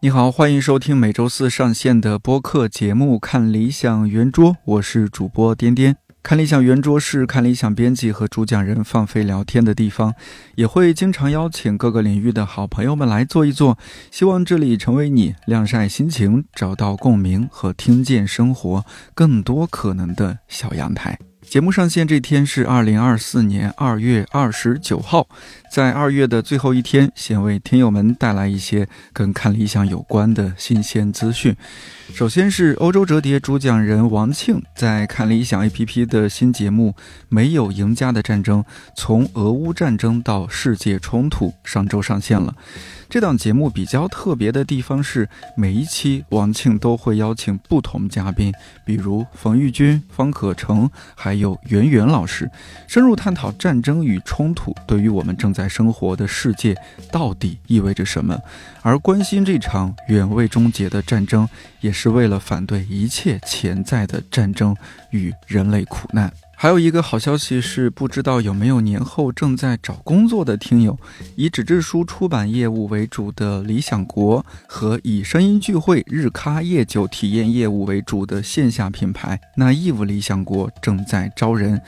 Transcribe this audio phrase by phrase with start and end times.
[0.00, 5.96] 你好，欢迎收听每周四上线的播客节目《看理想圆桌》，我是主播颠颠。
[6.22, 10.14] 看理想圆桌是看理想编辑和主讲人放飞聊天的地方，
[10.54, 13.76] 也会经常邀请各个领域的好朋友们来坐一坐，
[14.12, 21.18] 希望这里成为你晾晒心情、找到共鸣和听见生活更多可能的小阳台。
[21.42, 25.26] 节目上线这天是二零二四年二月二十九号，
[25.70, 31.54] 在二月的最后一天，先为听友们带来一些跟看理想有关的新鲜资讯。
[32.14, 36.92] 首先是欧洲折叠主讲人王庆在看理想 APP 的新节目
[37.28, 38.64] 《没有赢家的战争：
[38.96, 42.54] 从俄乌战争到世界冲突》上周上线了。
[43.10, 48.52] 这档节目比较特别的地方是，每一期王庆都会邀请不同嘉宾，
[48.84, 52.50] 比如冯玉军、方可成，还有袁媛老师，
[52.86, 56.76] 深入探讨战争与冲突对于我们正在生活的世界
[57.10, 58.38] 到底意味着什么。
[58.82, 61.48] 而关心这场远未终结的战争，
[61.80, 64.76] 也是为了反对一切潜在的战争
[65.10, 66.32] 与人类苦难。
[66.60, 70.98] 还有一个好消息是，不知道有没有年后正在找工作的听友，
[71.36, 81.80] 以纸质书出版业务为主的理想国和以声音聚会、日咖夜酒体验业务为主的线下品牌那义务理想国正在招人。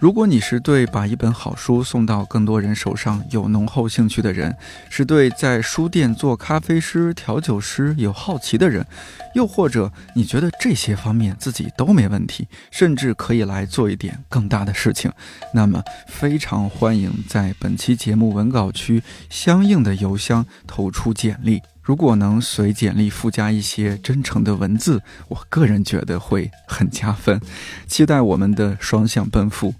[0.00, 4.54] 如果你是对把一本好书送到更多人手上有浓厚兴趣的人，
[4.90, 8.86] 是对在书店做咖啡师、调酒师有好奇的人，
[9.34, 15.10] 又或者你觉得这些方面自己都没问题，甚至可以来做一点更大的事情，
[15.54, 21.62] 那么非常欢迎在本期节目文稿区相应的邮箱投出简历。
[21.82, 27.40] 如果能随简历附加一些真诚的文字，我个人觉得会很加分。
[27.86, 29.74] 期待我们的双向奔赴。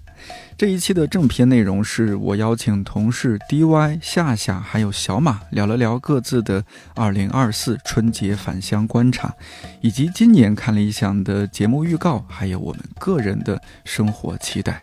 [0.57, 6.63] 这一期的正片内容是我邀请同事 DY 夏夏还有小马聊了聊各自的
[6.95, 9.33] 2024春节返乡观察，
[9.81, 14.81] 以及今年看理想的节目预告，还有我们个人的生活期待。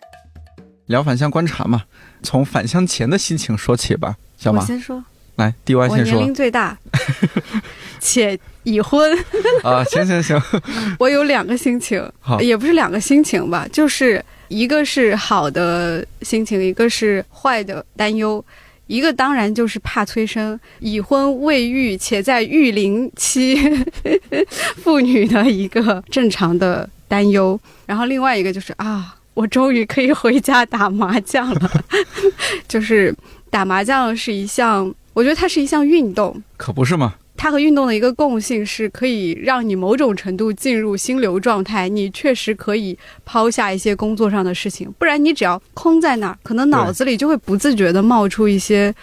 [0.86, 1.84] 聊返乡观察嘛，
[2.22, 4.14] 从返乡前的心情说起吧。
[4.36, 5.02] 小马先说，
[5.36, 6.16] 来 DY 先说。
[6.16, 6.76] 年龄最大，
[7.98, 9.10] 且已婚。
[9.62, 10.38] 啊，行行行，
[11.00, 12.06] 我有两个心情，
[12.40, 14.22] 也不是两个心情吧，就是。
[14.52, 18.44] 一个是好的心情，一个是坏的担忧。
[18.86, 23.56] 一个当然就是怕催生，已婚未育且在育龄期
[24.76, 27.58] 妇女的一个正常的担忧。
[27.86, 31.84] 然后另外一个就是啊，我终于可以回家打麻将了。
[32.68, 33.14] 就是
[33.48, 37.14] 打麻将是一项，我觉得它是一项运动，可不是吗？
[37.42, 48.94] 它和运动的一个共性是可以让你某种程度进入心流状态，你确实可以抛下一些工作上的事情，不然你只要空在那儿，可能脑子里就会不自觉的冒出一些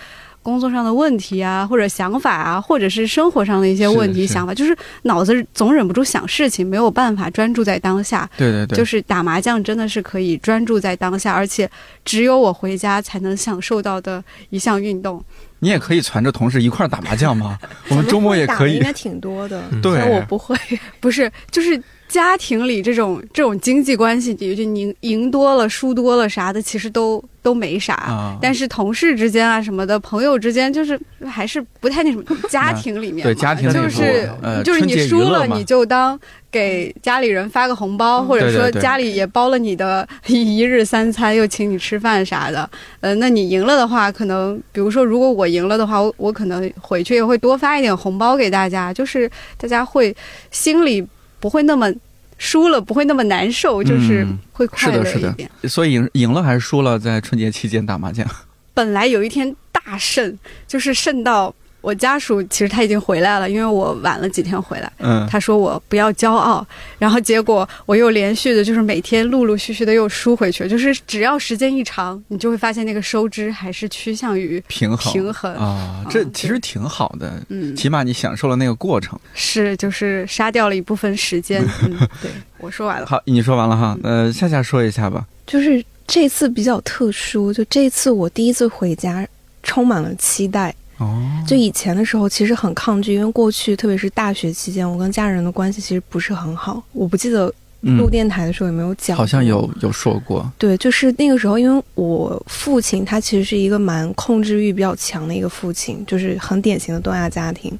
[0.49, 8.27] 工作上的问题啊，或者想法啊，或者是生活上的一些问题想法，就是脑子总忍不住想事情，没有办法专注在当下。
[8.35, 11.69] 对对对，就是打麻将真的是可以专注在当下，而且
[12.03, 15.23] 只有我回家才能享受到的一项运动。
[15.59, 17.59] 你也可以攒着同事一块打麻将吗？
[17.89, 19.61] 我们周末也可以，应该挺多的。
[19.81, 20.55] 对，我不会，
[21.01, 28.37] 不是，就是家庭里这种这种经济关系，就赢赢多了、输多了啥的，其实都都没啥。
[28.41, 32.23] 但是同事之间啊什么的，朋友之间，就是还是不太那什么。
[32.49, 34.29] 家庭里面，对家庭就是
[34.65, 36.19] 就是你输了，你就当。
[36.51, 42.67] 给家里人发个红包，或者说家里也包了你的一日三餐，又请你吃饭啥的。
[43.01, 50.15] 呃，那你赢了的话，可能比如说，如果我赢了的话，我我可能回去也会多发一点红包给大家，就是大家会
[50.49, 51.05] 心里
[51.39, 51.91] 不会那么
[52.37, 55.49] 输了，不会那么难受，就是会快乐一点。
[55.63, 58.25] 所以赢赢了还是输了，在春节期间打麻将，
[58.73, 61.53] 本来有一天大胜，就是胜到。
[61.81, 64.91] 我家属其实他已经回来了，因为我晚了几天回来。
[64.97, 66.65] 嗯，他说我不要骄傲，
[66.97, 70.67] 然后结果我又连续的，就是每天陆陆续续的又输回去。
[70.67, 76.05] 就是只要时间一长，你就会发现那个收支还是趋向于平衡平衡啊。
[76.09, 79.17] 这其实挺好的，嗯，起码你享受了那个过程。
[79.33, 81.65] 是，就是杀掉了一部分时间。
[81.87, 83.05] 嗯，对，我说完了。
[83.05, 83.97] 好，你说完了哈。
[84.03, 85.25] 呃，夏夏说一下吧。
[85.47, 89.25] 就是这次比较特殊，就这次我第一次回家，
[89.63, 90.75] 充满了期待。
[90.99, 91.17] 哦，
[91.47, 96.83] 就以前的时候其实很抗拒，因为过去特别是大学期间，我跟家人的关系其实不是很好。
[96.91, 97.51] 我不记得
[97.81, 100.51] 录电台的时候有没有讲，好像有有说过。
[100.57, 107.71] 对，就是那个时候，因为我父亲他其实是一个蛮控制欲比较强的一个父亲，就是很典型的东亚家庭。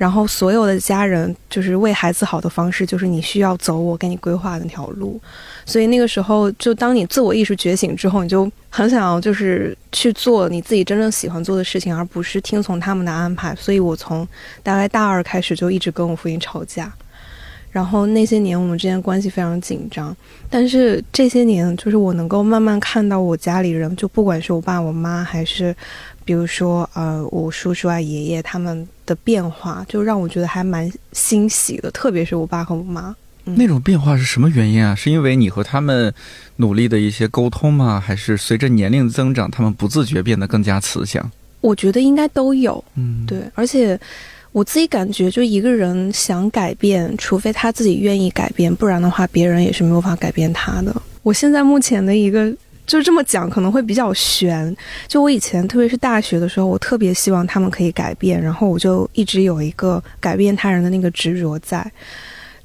[0.00, 5.20] 然后所有的家人就是为孩子好的方式，就是你需要走我给你规划的那条路。
[5.66, 13.54] 所以那个时候，就当你自我意识觉醒之后，你就很想要就是去做你自己真正喜欢做的事情，而不是听从他们的安排。
[13.54, 14.26] 所以我从
[14.62, 16.90] 大概大二开始就一直跟我父亲吵架。
[17.70, 20.16] 然后那些年我们之间关系非常紧张，
[20.48, 25.76] 但是这些年就是我能够慢慢看到我家里人，就不管是我爸我妈，还是
[26.30, 31.90] 比如说呃我叔叔啊爷爷他们的变化，就让我觉得还蛮欣喜的。
[31.90, 33.12] 特别是我爸和我妈
[33.42, 34.94] 那种变化是什么原因啊？
[34.94, 36.14] 是因为你和他们
[36.58, 37.98] 努力的一些沟通吗？
[37.98, 41.28] 还是随着年龄增长，他们不自觉变得更加慈祥？
[41.60, 42.84] 我觉得应该都有。
[42.94, 43.98] 嗯，对，而且。
[44.52, 50.92] 我自己感觉，就一个人想改变，除非他自己愿意改变，不然的话，别人也是没有法改变他的。
[51.22, 52.52] 我现在目前的一个，
[52.98, 54.74] 就这么讲可能会比较悬。
[55.06, 61.90] 就我以前，特别是大学的时候，我特别希望他们可以改变，然后我就一直有一个改变他人的那个执着在。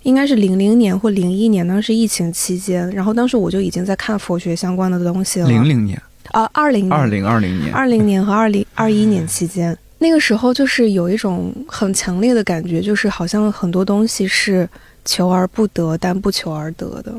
[0.03, 5.47] 应该是零零年或零一年，当时疫情期间，然后当时我就已经在看佛学相关的东西了。
[5.47, 5.99] 零零年
[6.31, 9.75] 啊，二零二零二零年，二零年和二零 二一年期间。
[9.97, 14.69] 那个时候就是有一种很强烈的感觉，就是好像很多东西是
[15.05, 17.15] 求而不得，但不求而得的。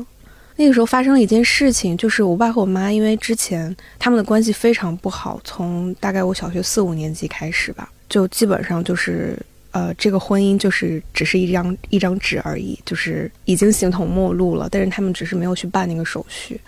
[0.57, 9.37] 那个时候发生了一件事情，就是我爸和我妈因为之前他们的关系非常不好，从大概我小学四五年级开始吧，就基本上就是
[9.71, 14.67] 呃，这个婚姻就是只是一张一张纸而已，就是已经形同陌路了。
[14.69, 16.59] 但是他们只是没有去办那个手续。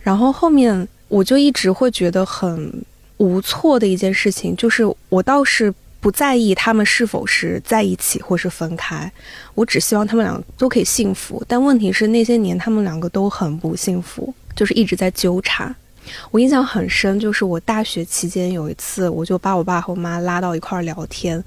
[0.00, 2.72] 然后后面我就一直会觉得很。
[3.18, 9.10] 无措的一件事情，就是我倒是不在意他们是否是在一起或是分开，
[9.54, 11.40] 我只希望他们两个都可以幸福。
[11.46, 15.72] 但问题是那些年他们两个都很不幸福，就是一直在纠缠。
[16.32, 21.42] 我印象很深，就是我大学期间有一次，我就把我爸和我妈拉到一块儿聊天。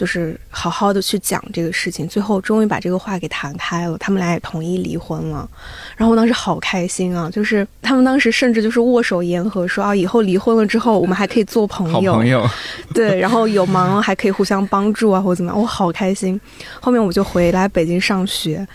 [0.00, 5.46] 就是好好的去讲这个事情，最后终于把这个话给谈开了，他们俩也同意离婚了。
[5.94, 7.28] 然后我当时好开心啊！
[7.28, 12.14] 就是他们当时甚至就是握手言和，说啊，以后离婚了之后，我们还可以做朋友。
[12.14, 12.48] 朋友。
[12.94, 16.40] 对，然后有忙还可以互相帮助啊，或者怎么样，我好开心。
[16.80, 18.66] 后面我就回来北京上学，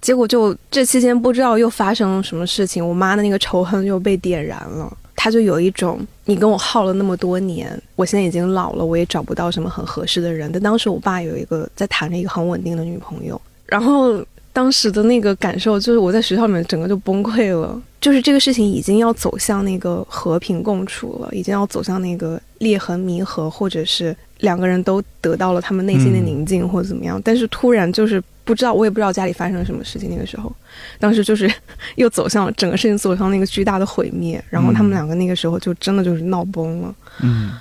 [0.00, 4.96] 结果就这期间不知道又发生了什么事情，我妈的那个仇恨又被点燃了。
[5.22, 10.50] 他就有一种，你跟我耗了那么多年，我现在已经老了，我也找不到什么很合适的人。
[10.50, 27.20] 但当时我爸有一个在谈着一个很稳定的女朋友，然后当时的那个感受就是我在学校里面整个就崩溃了，就是这个事情已经要走向那个和平共处了，已经要走向那个裂痕弥合，或者是两个人都得到了他们内心的宁静或者怎么样。
[27.22, 28.22] 但是突然就是。
[28.50, 30.10] 不知道，我也不知道家里发生了什么事情。
[30.10, 30.52] 那个时候，
[30.98, 31.50] 当时就是
[31.94, 34.42] 又走向整个事情走向那个巨大的毁灭。
[34.50, 36.94] 然后他们两个那个时候就真的就是闹崩了。
[37.22, 37.52] 嗯，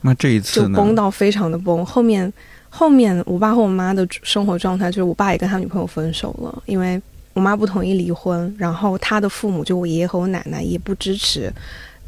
[0.00, 1.86] 那这一次就崩到非常的崩。
[1.86, 2.30] 后面
[2.68, 7.00] 后面，我爸和我妈的生活状态就是，我爸也跟他女朋友分手了，因为
[7.32, 8.52] 我妈不同意离婚。
[8.58, 11.52] 然后他的父母，就我爷爷和我奶奶也不支持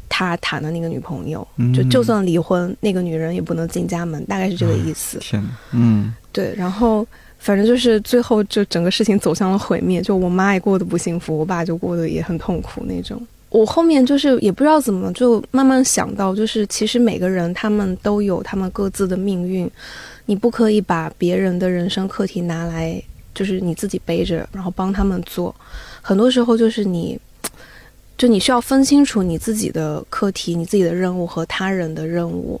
[0.09, 1.47] 他谈的那个女朋友。
[1.73, 5.17] 就就算离婚，那个女人也不能进家门，大概是这个意思。
[5.19, 5.41] 天
[5.71, 7.07] 嗯，对，然后。
[7.45, 13.21] 反正就是最后就整个事情走向了毁灭，就我妈也过得不幸福，我爸就过得也很痛苦那种。
[13.49, 19.69] 我后面就是也不知道怎么就慢慢想到，就是其实每个人他们都有他们各自的命运，
[20.25, 22.99] 你不可以把别人的人生课题拿来
[23.35, 25.53] 就是你自己背着，然后帮他们做。
[26.01, 27.15] 很多时候就是你，
[28.17, 32.59] 就你需要分清楚你自己的课题、你自己的任务和他人的任务。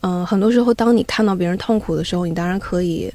[0.00, 3.08] 嗯，很多时候当你看到别人痛苦的时候，你当然可以。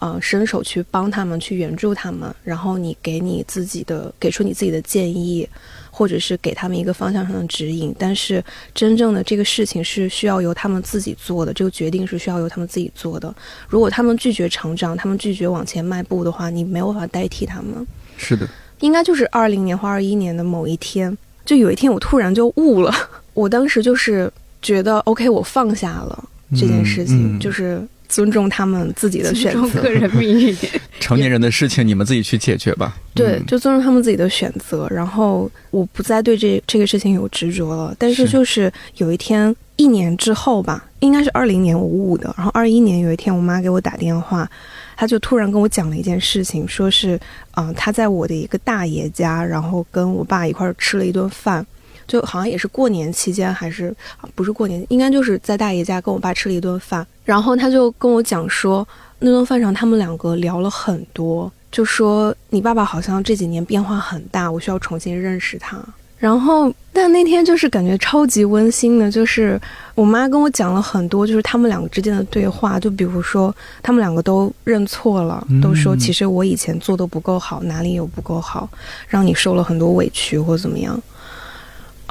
[0.00, 5.48] 呃，伸手去帮他们，去援助他们，然后你给你自己的，给出你自己的建议，
[5.90, 7.92] 或者是给他们一个方向上的指引。
[7.98, 13.34] 但是，真正的这个事情是需要由他们自己做的，这个决定是需要由他们自己做的。
[13.68, 17.84] 如果他们拒绝成长，他们拒绝往前迈步的话，你没有办法代替他们。
[18.16, 22.94] 是的，应该就是二零年或二一年的某一天，就有一天我突然就悟了。
[23.34, 27.82] 我当时就是觉得，OK，我放下了这件事情，就是。
[28.08, 30.56] 尊重他们自己的选择，个人命运。
[30.98, 32.96] 成年人的事情，你们自己去解决吧。
[33.14, 34.88] 对，就尊重他们自己的选择。
[34.90, 37.94] 然后，我不再对这这个事情有执着了。
[37.98, 42.34] 但是，就是有一天，一年之后吧，应该是二零年我悟的。
[42.36, 44.48] 然后，二一年有一天，我妈给我打电话，
[44.96, 47.18] 她就突然跟我讲了一件事情，说是，
[47.56, 51.66] 嗯，她在我的一个大爷家，然后跟我爸一块儿吃了一顿饭。
[52.08, 53.94] 就好像也是过年期间，还是
[54.34, 54.84] 不是过年？
[54.88, 58.86] 应该就是在大爷家跟我爸吃了一顿饭，然后他就跟我讲说，
[59.20, 65.78] 那顿饭上他们两个聊了很多，就说你爸爸好像这几年变化很大，我需要重新认识他。
[66.18, 69.60] 然后，但那天就是感觉超级温馨的，就是
[69.94, 72.80] 我妈跟我讲了很多，就是他们两个之间的对话。
[72.80, 78.68] 就比如说，他们两个都认错了，都说其实我以前做的不够好，哪里有不够好，
[79.06, 81.00] 让你受了很多委屈或怎么样。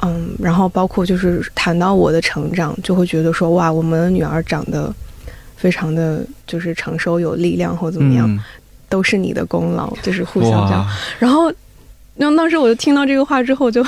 [0.02, 4.94] 嗯，然后包括就是谈到我的成长，就会觉得说哇，我们的女儿长得
[5.56, 8.38] 非常的就是成熟有力量或怎么样，
[8.88, 10.86] 都是你的功劳，就是互相这样。
[11.18, 11.52] 然后。
[12.16, 13.80] 然后当时我就听到这个话之后，就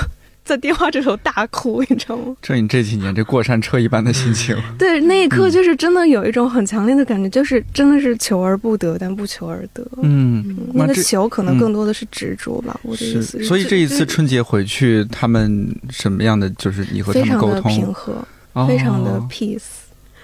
[0.51, 2.35] 在电话这头大哭，你知道吗？
[2.43, 4.57] 这你这几年这过山车一般的心情。
[4.77, 9.87] 对，那一刻就是真的有一种很强烈的感觉，就是真的是求而不得，但不求而得。
[10.03, 13.41] 嗯，那个求可能更多的是执着吧，我的意思。
[13.45, 17.63] 所以这一次春节回去，他们什么样的就是你和他们沟通？
[17.63, 19.63] 非常的平和，非常的 peace。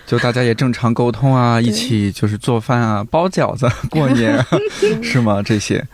[0.09, 4.45] 就大家也正常沟通啊，一起就是做饭啊，包饺子过年
[5.02, 5.40] 是吗？
[5.42, 5.85] 这些，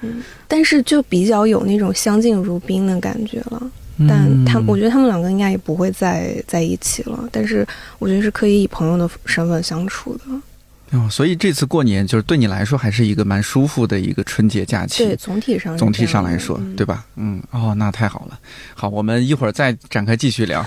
[0.48, 3.70] 但是就比较有那种相敬如宾的感觉了。
[4.08, 7.28] 但他，我觉得他们两个应该也不会再在一起了。
[7.30, 7.66] 但是
[7.98, 10.98] 我觉得是可以以朋友的身份相处的。
[10.98, 15.06] 哦，所以这次过年就是对你来说还是一个蛮舒服的一个春节假期。
[15.06, 17.06] 对，总体上总体上来说，对吧？
[17.16, 18.38] 嗯，哦，那太好了。
[18.74, 20.62] 好，我们一会儿再展开继续聊。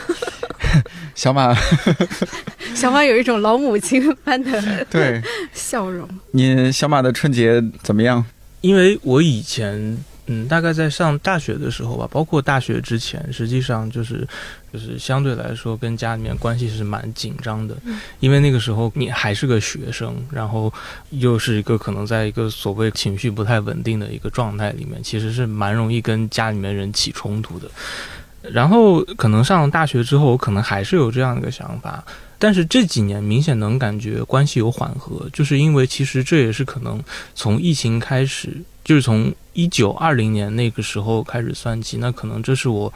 [1.14, 1.56] 小马，
[2.74, 5.22] 小马有一种老母亲般的 对
[5.54, 6.10] 笑容。
[6.32, 8.26] 你小马的春节怎么样？
[8.62, 9.96] 因为我以前
[10.28, 14.28] 嗯，大概在上大学的时候吧，包括大学之前，实际上就是
[14.74, 17.76] 就是相对来说跟家里面关系是蛮紧张的。
[18.20, 20.74] 因为那个时候你还是个学生，然后
[21.12, 27.70] 又是一个可能在一个所谓情绪不太稳定的一个状态里面，其实是蛮容易跟家里面人起冲突的。
[28.52, 32.04] 然后可能上了大学之后，我可能还是有这样一个想法，
[32.38, 37.02] 但是这几年明显能感觉关系有缓和，就是因为其实这也是可能
[37.34, 42.92] 从疫情开始，就是从一九二零年那个时候开始算起，那可能这是我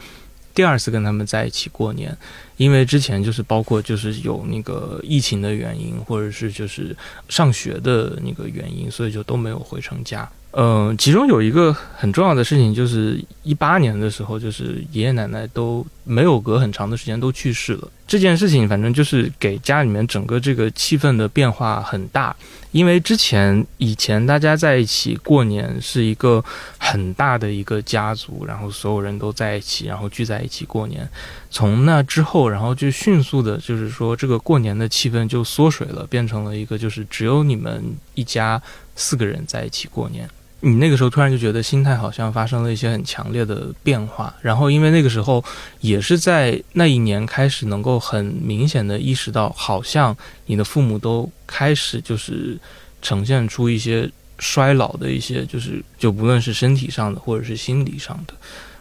[0.60, 2.14] 第二次跟他们在一起过年，
[2.58, 6.94] 因为之前就是包括就是有那个疫情的原因，或者是就是
[7.30, 10.30] 上学的那个原因，所以就都没有回成家。
[10.50, 17.90] 嗯，其中有一个很重要的事情，就是一八年的时候，就是爷爷奶奶都没有隔很长的时间都去世了。
[18.06, 22.36] 这件事情反正就是给家里面整个这个气氛的变化很大，
[22.72, 26.44] 因为之前以前大家在一起过年是一个
[26.78, 31.08] 很大的一个家族，然后所有人都在一起，然后聚在一起过年。
[31.50, 37.82] 从那之后，然后就迅速的，就是说这个过年的气氛就缩水了，变成了一个就是只有你们
[38.14, 38.60] 一家
[38.94, 40.28] 四个人在一起过年。
[40.62, 45.42] 你那个时候突然就觉得心态好像发生了一些很强烈的变化，然后因为那个时候
[45.80, 50.14] 也是在那一年开始能够很明显的意识到，好像
[50.44, 52.58] 你的父母都开始就是
[53.00, 54.06] 呈现出一些
[54.38, 58.34] 衰老的一些，就是就不论是身体上的或者是心理上的，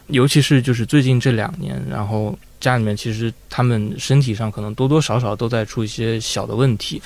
[0.08, 7.02] 尤其是就是最近这两年，然后家里面其实他们身体上可能多多少少都在出一些小的问题，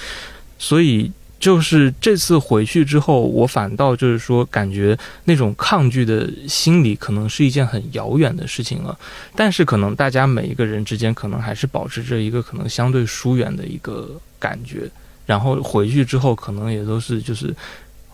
[0.57, 1.11] 所以。
[1.43, 8.97] 就是这次回去之后，我反倒就是说，感觉那种抗拒的心理可能是一件很遥远的事情了。
[9.35, 14.09] 但是，可能大家每一个人之间，可能还是保持着一个可能相对疏远的一个
[14.39, 14.89] 感觉。
[15.25, 17.53] 然后回去之后，可能也都是就是。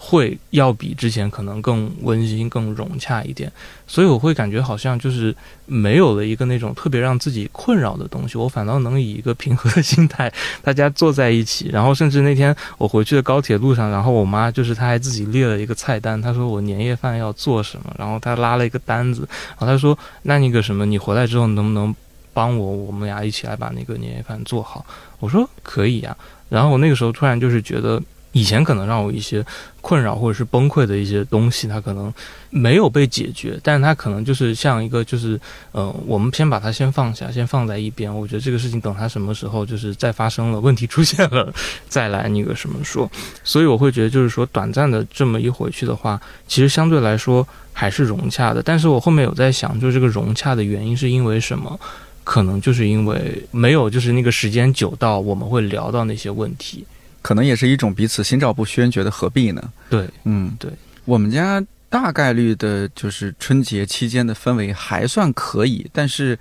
[0.02, 3.52] 会要比之前可能更温馨、更融洽一点，
[3.86, 10.32] 所以我会感觉好像就是没有了一个那种特别让自己困扰的东西，我反倒能以一个平和的心态，
[10.64, 21.94] 大家坐在一起，然后甚至那天我回去的高铁路上，然后我妈就是她还自己列了一个菜单，她说我年夜饭要做什么，然后她拉了一个单子，然后她说那那个什么，你回来之后能不能
[22.34, 24.86] 帮我，我们俩一起来把那个年夜饭做好？
[25.20, 26.16] 我说可以呀，
[26.48, 28.02] 然后我那个时候突然就是觉得。
[28.32, 29.44] 以前可能让我一些
[29.82, 32.14] 困扰或者是崩溃的一些东西，它可能
[32.50, 35.40] 没有被解决，但是它可能就是像一个，就是
[35.72, 38.14] 呃，我们先把它先放下，先放在一边。
[38.14, 41.52] 我觉得这个事情等它什么时候就是再发生了问题出现了，
[41.88, 43.10] 再来那个什么说。
[43.44, 48.62] 所以我会觉得，就是说短暂的这么一回去的话，其实相对来说还是融洽的。
[48.62, 51.80] 但是我后面有在想，就是这个融洽的原因是因为什么？
[52.26, 56.86] 可能就是因为没有就是那个时间久到我们会聊到那些问题。
[57.22, 59.62] 可能也是一种彼此心照不宣，觉得何必呢？
[59.90, 60.72] 对，嗯，对。
[61.06, 66.38] 我们家大概率的就是春节期间的氛围还算可以，但是。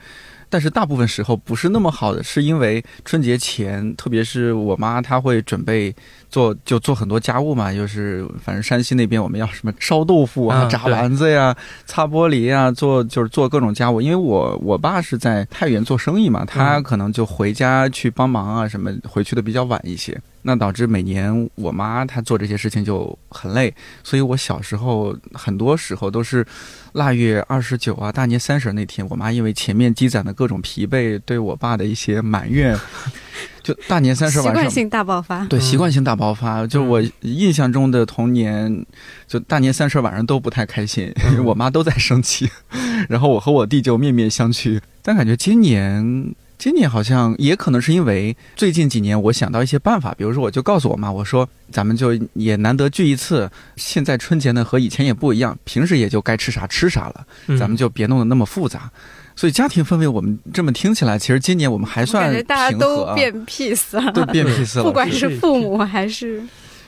[0.51, 5.95] 但是大部分时候不是那么好的，是因为春节前，特别是我妈她会准备
[6.31, 7.71] 做，就做很多家务嘛。
[7.71, 11.55] 就是反正山西那边我们要什么烧豆腐啊、炸丸子呀、
[11.85, 14.01] 擦玻璃呀，做就是做各种家务。
[14.01, 20.19] 因为我我爸是在太原做生意嘛，他可能就回家去帮忙啊什么，回去的比较晚一些。
[20.49, 26.45] 那导致每年我妈她做这些事情就很累，所以我小时候很多时候都是
[26.95, 32.75] 腊月二十九啊、大年三十那天，我妈因为前面积攒的各种疲惫，对我爸的一些埋怨，
[33.63, 35.45] 就大年三十晚上习惯性大爆发。
[35.45, 38.87] 对，习惯性大爆发，就我印象中的童年，
[39.27, 41.13] 就大年三十晚上都不太开心，
[41.45, 42.49] 我妈都在生气，
[43.11, 44.81] 然后我和我弟就面面相觑。
[45.03, 46.35] 但感觉今年。
[46.59, 57.25] 今年好像也可能是因为最近几年我想到一些办法，比如说我就告诉我妈，我说咱们就也难得聚一次，现在春节呢和以前也不一样，平时也就该吃啥吃啥了，
[57.57, 58.91] 咱们就别弄得那么复杂。
[59.37, 66.43] 所以家庭氛围我们这么听起来，其实今年我们还算感觉大家都变 peace 了，都变 peace 了，不管是父母还是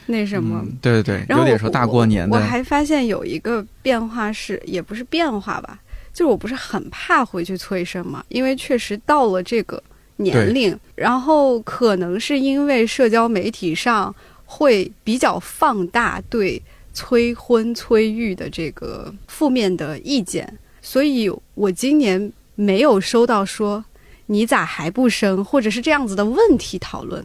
[0.07, 2.37] 那什么，对对对，有点说大过年的。
[2.37, 5.79] 我还发现有一个变化是，也不是变化吧。
[6.12, 9.83] 就是我不是很怕回去催生嘛，因为确实到了这个
[10.17, 14.14] 年龄，然后可能是因为社交媒体上
[14.45, 16.61] 会比较放大对
[16.93, 23.85] 催婚催育的这个负面的意见，所以我今年没有收到说
[24.26, 27.25] 你咋还不生，或者是这样子的问题讨论，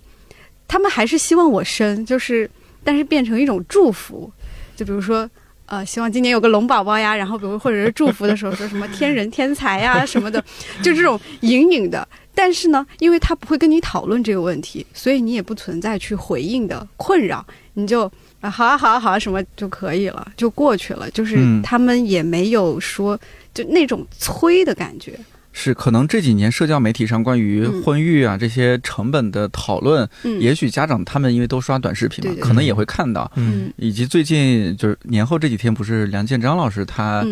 [0.68, 2.50] 他们还是希望我生，就是
[2.84, 4.32] 但是变成一种祝福，
[4.76, 5.30] 就比如说。
[5.68, 10.44] 呃，希望今年有个龙宝宝呀，然后比如或者是祝福的时候说什么天人天才呀 什么的，
[10.84, 12.08] 就这种隐隐的。
[12.38, 17.46] 但是呢，因为他不会跟你讨论这个问题，所以你也不存在去回应的困扰，
[17.76, 21.10] 你就啊好啊好啊好啊什么就可以了，就过去了。
[21.12, 23.18] 就是他们也没有说
[23.54, 25.18] 就那种催的感觉。
[25.58, 30.08] 是，可能这几年社交媒体上关于婚育啊这些成本的讨论，
[30.42, 33.32] 也许家长他们因为都刷短视频嘛，可能也会看到。
[33.36, 37.26] 嗯，以及最近就是年后这几天，不是梁建章老师他，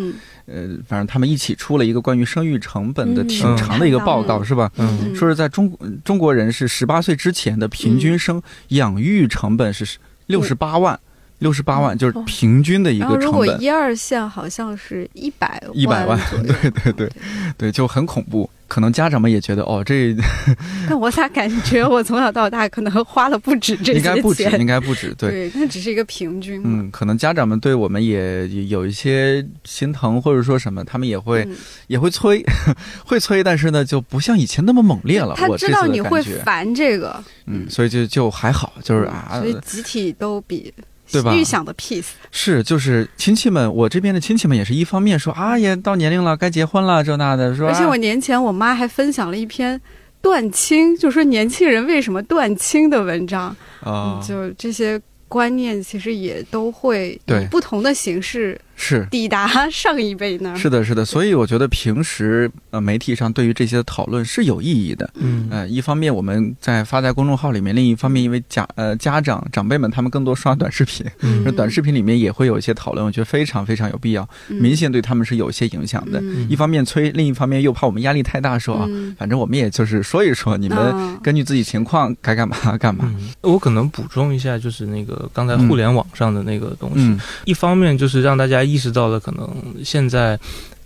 [0.46, 4.72] 呃，反正他们一起出了一个关于生育成本的挺长的一个报告，是吧？
[4.78, 10.98] 嗯，说是在中中国人是十八岁之前的平均生养育成本是六十八万。
[11.44, 13.26] 六十八万就是平均的一个成本。
[13.26, 17.10] 如果一二线好像是一百一百万， 对对对
[17.58, 18.50] 对，就很恐怖。
[18.66, 20.16] 可能家长们也觉得哦，这。
[20.90, 24.16] 但我咋感觉我从小到大可能花了不止这些钱？
[24.16, 25.14] 应该不止，应该不止。
[25.16, 26.60] 对，那只是一个平均。
[26.66, 31.48] 嗯，可能家长们对我们也有一些心疼，或者说什么，他们也会
[31.86, 32.44] 也会催，
[33.06, 35.36] 会催，但是呢，就不像以前那么猛烈了。
[35.36, 40.74] 他知道你会烦这个，嗯，所以就就还好，就是啊，所以集体都比。
[41.14, 41.34] 对吧？
[41.36, 47.68] 预想的 peace 是就是亲戚们，我这边的亲戚们也是一方面说啊，也到年龄了，该结婚了，这那的说。
[47.68, 49.80] 而且我年前我妈还分享了一篇
[50.22, 58.60] 断亲，就说年轻人为什么断亲的文章啊，就这些观念其实也都会以不同的形式。
[58.76, 59.08] 是。
[59.12, 60.56] 抵达上一辈呢？
[60.56, 65.10] 是的，是的，所以我觉得平时呃媒体上对于这些讨论是有意义的。
[65.16, 76.22] 嗯，呃，一方面我们在发在公众号里面，另一方面因为家呃家长长辈们他们更多刷短视频，嗯，短视频里面也会有一些讨论，我觉得非常非常有必要，明显对他们是有一些影响的。
[76.50, 83.14] 一方面催，另一方面又怕我们压力太大，说啊，反正我们也就是说一说，你们根据自己情况该干嘛 干嘛。
[83.42, 88.64] 我可能补充一下，就是那个刚才互联网上的那个东西，一方面就是让大家。
[88.74, 89.48] 意识到了，可能
[89.86, 90.40] 现在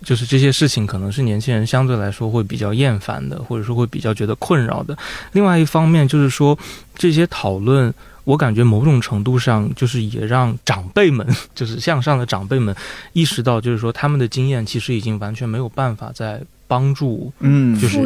[0.04, 4.98] 就是这些事情，可能是年轻人相对来说会比较厌烦的，或者说会比较觉得困扰的。
[5.32, 6.58] 另外一方面，就是说
[6.96, 7.94] 这些讨论，
[8.26, 12.76] 我感觉某种程度上就是也让长辈们，就是向上的长辈们
[13.14, 17.98] 意识到，就是说他们的经验其实已经完全没有办法再帮助，嗯，就是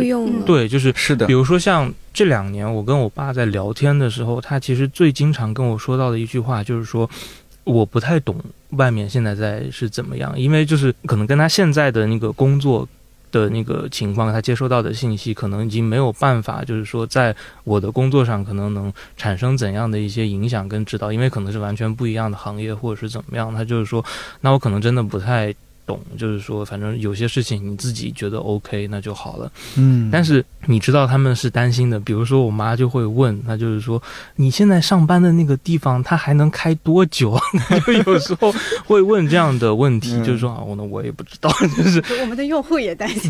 [0.45, 1.25] 对，就是是的。
[1.25, 7.09] 比如说像这两年，我跟我爸在聊天的时候，他其实最经常跟我说到的一句话就是说。
[7.63, 8.35] 我不太懂
[8.71, 12.87] 外面现在在是怎么样，因为就是可能跟他现在的那个工作
[13.31, 24.03] 的那个情况，他接收到的信息可能已经没有办法，就是说在我的工作上可能能产生怎样的一些影响跟指导，因为可能是完全不一样的行业或者是怎么样，他就是说，
[24.41, 25.53] 那我可能真的不太。
[25.85, 29.51] 懂，就是说，反正有些事情你自己觉得 OK，那就好了。
[29.77, 34.01] 嗯，但是你知道他们是担心的，比如说我妈就会问，那就是说
[34.35, 37.37] 你现在上班的那个地方，它还能开多久？
[37.85, 38.53] 就有时候
[38.85, 43.29] 会问这样的问题，就是说啊，我呢我也不知道，就是 我们的用户也担心，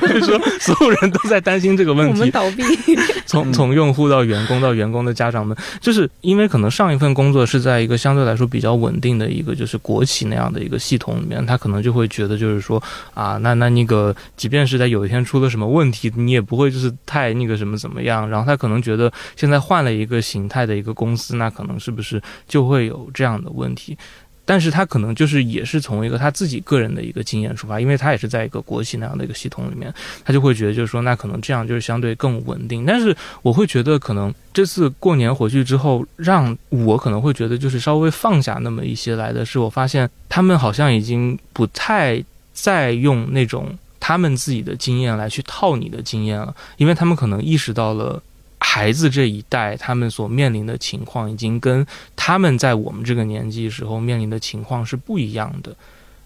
[0.00, 2.12] 就是说所有人都在担心这个问题。
[2.12, 2.62] 我们倒闭，
[3.26, 11.81] 从从用户到员工到员工的家长们，就是因为可能上一份工作是在一个相对来说比较稳定的一个就是国企那样的一个系统里面，他可能。
[11.82, 18.28] 就会觉得就是说啊，那那那个，即便是在有一天出了什么问题，你也不会就是太那个什么怎么样。
[18.30, 23.98] 然后他可能觉得现在换了一个形态的一个公司，那可能是不是就会有这样的问题？
[24.44, 29.92] 但是他可能就是也是从一个他自己个人的一个经验出发，因为他也是在一个国企那样的一个系统里面，
[30.24, 32.84] 他就会觉得就是说，那可能这样就是相对更稳定。
[32.84, 48.22] 但是我会觉得，可能这次过年回去之后，让我可能会觉得就是稍微放下那么一些来的是，我发现他们好像已经不太再用那种他们自己的经验来去套你的经验了，因为他们可能意识到了。
[48.64, 55.74] 孩子这一代，他们所面临的情况，已经跟他们在我们这个年纪时候面临的情况是不一样的。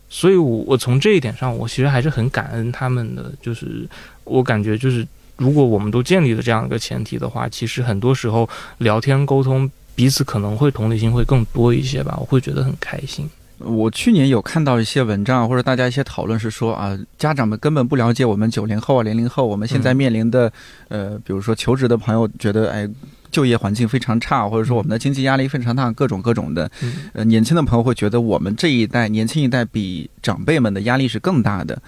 [0.08, 3.32] 所以，我我从这一点上，我其实还是很感恩他们的。
[3.40, 3.88] 就是
[4.22, 5.04] 我感觉，就是
[5.36, 12.16] 如果我们都建立了这样一个前提的话，其实很多时候聊天沟通，彼此可能会同理心会更多一些吧。
[12.20, 13.28] 我会觉得很开心。
[13.58, 20.52] 我去年有看到一些文章或者大家一些讨论，是说啊，家长们根本不了解我们九零后啊、零零后，我们现在面临的，
[20.88, 22.88] 呃，比如说求职的朋友觉得，哎，
[23.30, 26.70] 就业环境非常差，或者说我们的经济压力非常大，各种各种的。
[27.14, 31.80] 呃，年轻的朋友会觉得我们这一代年轻一代比长辈们的压力是更大的。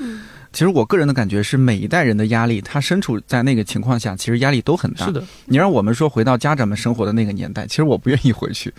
[0.53, 5.07] 其实我个人的感觉是，每一代人的压力，他身处在那个情况下，其实压力都很大。
[5.07, 8.73] 是的，你让我们说回到家长们生活的那个年代，其实我不愿意回去。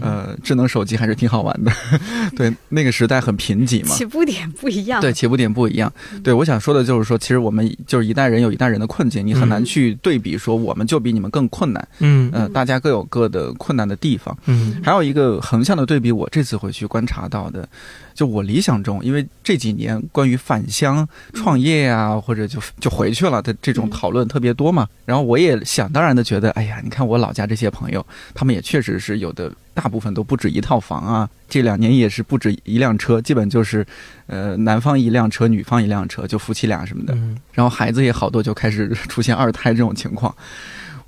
[0.00, 1.72] 呃，智能手机还是挺好玩的。
[2.36, 3.94] 对，那个时代很贫瘠嘛。
[3.94, 5.00] 起步点不一样。
[5.00, 5.92] 对，起步点不一样。
[6.22, 11.88] 对，我想说的就是说，其实我们就是一代人有一代人的困境，你很难去对比说我们就比你们更困难。
[12.00, 12.30] 嗯。
[12.32, 14.36] 呃，大家各有各的困难的地方。
[14.46, 14.80] 嗯。
[14.82, 17.68] 还有一个横向的对比，我这次回去观察到的。
[18.14, 24.88] 就我理想中，因为这几年关于返乡创业呀，或者就就回去了的这种讨论特别多嘛。
[25.04, 31.28] 然后我也想当然的觉得，哎呀，你看我老家这些朋友，他们也确实是有的，大部分都不止一套房啊。
[31.48, 33.86] 这两年也是不止一辆车，基本就是，
[34.26, 37.14] 呃，男方一辆车，女方一辆车，就夫妻俩什么的。
[37.52, 40.34] 然后孩子也好多，就开始出现二胎这种情况。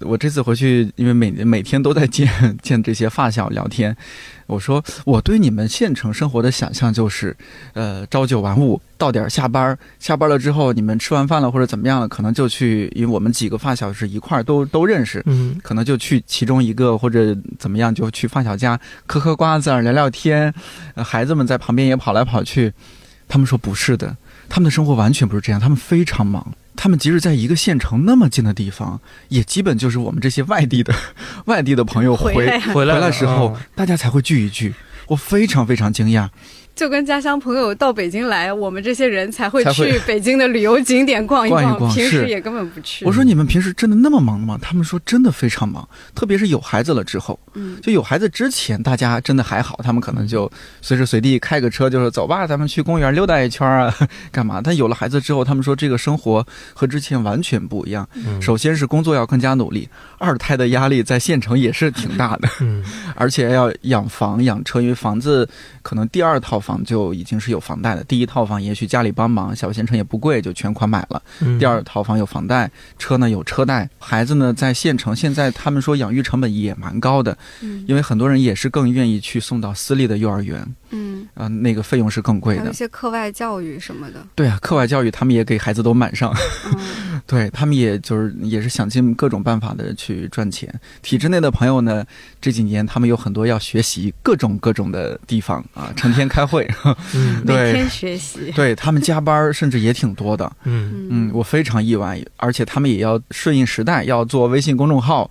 [0.01, 2.29] 我这次回去，因为每每天都在见
[2.63, 3.97] 见这些发小聊天，
[4.47, 7.35] 我说我对你们县城生活的想象就是，
[7.73, 20.53] 呃，朝九晚五，到点下班，下班了之后你们吃完饭了或者怎么样了，可能就去，因为我们几个发小是一块儿都都认识，嗯，可能就去其中一个或者怎么样就去发小家嗑嗑瓜子聊聊天，
[20.97, 22.73] 孩子们在旁边也跑来跑去，
[23.27, 24.15] 他们说不是的，
[24.49, 26.53] 他们的生活完全不是这样，他们非常忙。
[26.77, 30.95] 他们即使在一个县城那么近的地方，也基本就是我们这些外地的
[31.47, 32.35] 外地的朋友回
[32.73, 34.75] 回来时候，大家才会聚一聚。
[35.09, 36.29] 我非常非常惊讶。
[36.77, 43.03] 就跟家乡朋友到北京来，我们这些人才会去北京的旅游景点逛一逛，平时也根本不去。
[43.07, 44.59] 我说你们平时真的那么忙吗？
[44.61, 47.41] 他们说真的非常忙，特别是有孩子了之后。
[47.55, 53.95] 嗯，就有孩子之前，大家真的还好，他们可能就随时随地开个车，就是走吧，咱们去公园溜达一圈啊，
[54.31, 54.61] 干嘛？
[54.63, 58.07] 但有了孩子之后，他们说这个生活和之前完全不一样。
[58.39, 62.85] 首先是工作要更加努力，二胎的压力在县城也是挺大的，嗯，
[63.17, 65.49] 而且要养房养车，因为房子
[65.81, 66.63] 可能第二套。
[66.67, 71.23] 房就已经是有房贷的，第一套房也许家里帮忙，小县城也不贵，就全款买了。
[71.61, 77.39] 第二套房有房贷，车呢有车贷，孩子呢在县城，现在他们说养育成本也蛮高的，
[77.87, 80.67] 因为很多人也是更愿意去送到私立的幼儿园。
[80.91, 84.25] 嗯，啊，那个费用是更贵的，一些课外教育什么的。
[84.37, 86.33] 对啊，课外教育他们也给孩子都满上，
[87.27, 90.73] 对他们也就是也是想尽各种办法的去赚钱。
[91.03, 92.05] 体制内的朋友呢，
[92.41, 96.56] 这几年他们有很多要学习各种各种的地方啊，成天开会，
[97.45, 100.51] 每天学习，对他们加班甚至也挺多的。
[100.65, 105.31] 嗯嗯，我非常意外，而且他们也要顺应时代，要做微信公众号，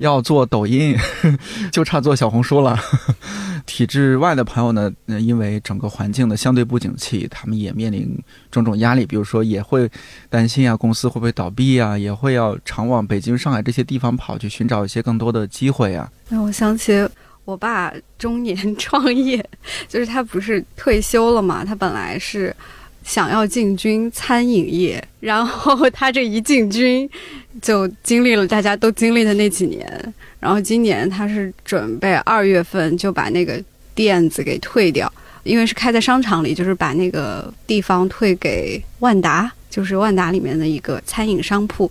[0.00, 0.96] 要做抖音，
[1.70, 2.78] 就差做小红书了。
[3.66, 8.16] 体制外的朋友呢，因为整个环境的相对不景气，他们也面临
[8.48, 9.90] 种种压力，比如说也会
[10.30, 16.08] 担心啊，公司会不会倒闭啊，也会要常往北京、上海这些地方跑去寻找一些更多的机会啊。
[16.28, 16.92] 让我想起
[17.46, 19.42] 我爸中年创业，
[19.88, 22.54] 就是他不是退休了嘛，他本来是
[23.04, 27.08] 想要进军餐饮业，然后 他这一进军，
[27.62, 30.14] 就经历了大家都经历的那几年。
[30.40, 33.62] 然后今年他是准备二月份就把那个
[33.94, 35.10] 店子给退掉，
[35.44, 41.90] 因为是开在商场里，就是把那个地方退给万达，就是万达里面的一个餐饮商铺。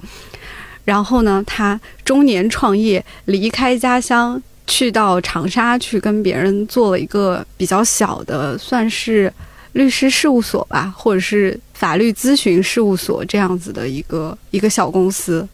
[0.84, 9.32] 然后呢，他中年创业，离开家乡，去到长沙去跟别人做了一个比较小的，算是
[9.74, 15.48] 律师事务所吧，或者是法律咨询事务所这样子的一个一个小公司。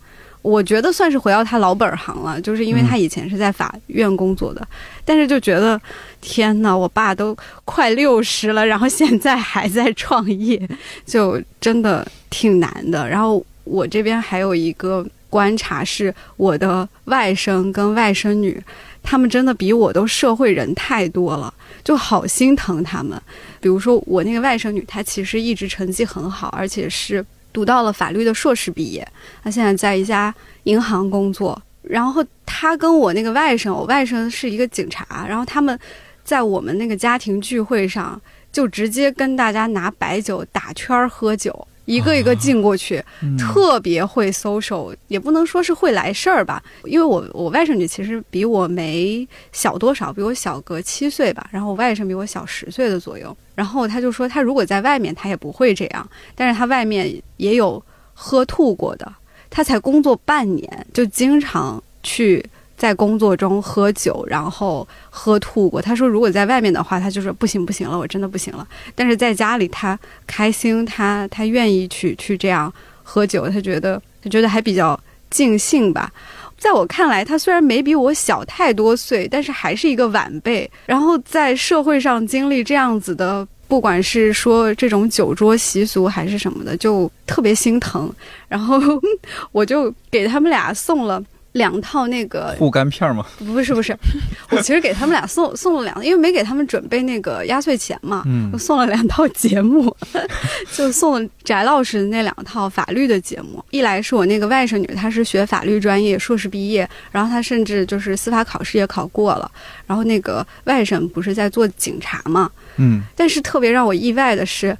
[0.44, 4.68] 我觉得算是回到他老本行了，就是因为他以前是在法院工作的，
[5.06, 5.80] 但是就觉得，
[6.20, 10.60] 天哪，我爸都快六十了，然后现在还在创业，
[11.06, 13.08] 就真的挺难的。
[13.08, 18.60] 然后我这边还有一个观察是，我的外甥跟外甥女，
[19.04, 23.22] 他们真的比我都社会人太多了，就好心疼他们。
[23.60, 29.08] 比如说我那个外甥女，她其实一直成绩很好，而且是读到了法律的硕士毕业，
[29.44, 30.34] 她现在在一家
[30.64, 31.62] 银行工作。
[31.82, 35.78] 然后她跟我那个外甥，我外甥是一个警察，然后他们
[36.24, 41.68] 在我们那个家庭聚会上，就直接跟大家拿白酒打圈喝酒。
[41.86, 43.04] 一个一个进过去，
[43.38, 59.12] 特别会 social，也不能说是会来事儿吧，因为我我外甥女其实比我没小多少，比我小个七岁吧，然后我外甥比我小十岁的左右，然后他就说他如果在外面他也不会这样，但是他外面也有喝吐过的，
[59.50, 62.46] 他才工作半年就经常去。
[62.82, 65.80] 在工作中喝酒，然后喝吐过。
[65.80, 68.68] 他说，如果在外面的话，他就说不行不行了，我真的不行了。
[68.96, 76.12] 但是在家里，他开心，他他愿意去去这样喝酒，他觉得他觉得还比较尽兴吧。
[76.58, 80.68] 在我看来，他虽然没比我小太多岁，但是还是一个晚辈。
[80.88, 88.12] 然后在社会上经历这样子的，不管是说这种酒桌习俗还是什么的，就特别心疼。
[88.48, 88.82] 然后
[89.54, 91.24] 我就给他们俩送了。
[91.54, 93.26] 两套那个护肝片吗？
[93.40, 93.98] 不是不是，
[94.52, 99.94] 我其实给他们俩送送了两，因为没给他们准备那个压岁钱嘛，我送了两套节目，
[100.74, 103.64] 就送翟老师的那两套法律的节目。
[103.72, 109.52] 一来是我那个外甥女，她是学法律专业，硕士毕业，然后她甚至就是司法考试也考过了。
[109.86, 114.78] 然后那个外甥不是在做警察嘛，嗯，但是特别让我意外的是，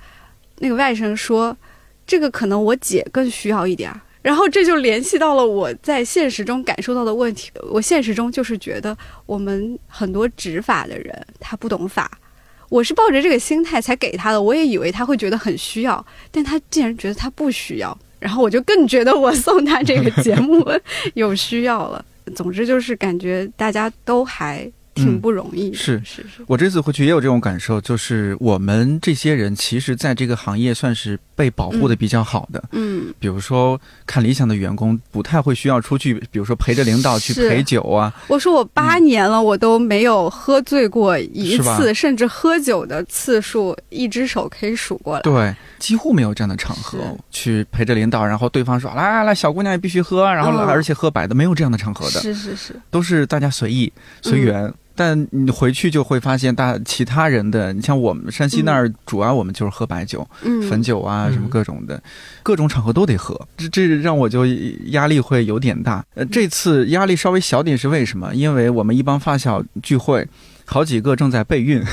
[0.60, 1.56] 那个外甥说，
[2.08, 3.92] 这个可能我姐更需要一点。
[4.22, 7.50] 然后这就联系到了我在现实中感受到的问题。
[7.70, 12.20] 我现实中就是觉得我们很多执法的人他不懂法，
[12.70, 14.42] 我是抱着这个心态才给他的。
[14.42, 17.98] 我也以为他会觉得很需要，但他竟然觉得他不需要。
[18.20, 20.64] 然后我就更觉得我送他这个节目
[21.16, 22.06] 有需要了。
[22.36, 24.72] 总之就是感觉大家都还。
[24.94, 26.44] 挺不容易，是是是。
[26.46, 32.64] 我这次回去也有这种感受，就是我们这些人其实在这个行业算是被保护的比较好的。
[32.72, 38.14] 嗯，比如说看理想的员工不太会需要出去，比如说陪着领导去陪酒啊。
[38.28, 45.22] 我说我八年了，我都没有喝醉过一次，甚至喝酒的次数一只手可以数过来。
[45.24, 47.00] 对，几乎没有这样的场合
[47.32, 52.20] 去陪着领导，然后对方说来来来，小姑娘也必须喝，然后而且喝白的，没有这样的场合的。
[52.22, 54.72] 是是是，都是大家随意随缘。
[54.96, 60.28] 但你回去就会发现，大其他人的，你像我们山西那儿，主要我们就是喝白酒、
[60.70, 62.02] 汾酒啊，什么各种的，
[62.44, 63.40] 各种场合都得喝。
[63.58, 64.46] 这这让我就
[64.88, 66.04] 压力会有点大。
[66.16, 68.34] 呃，这次压力稍微小点是为什么？
[68.36, 70.28] 因为我们一帮发小聚会。
[70.72, 71.84] 好几个正在备孕，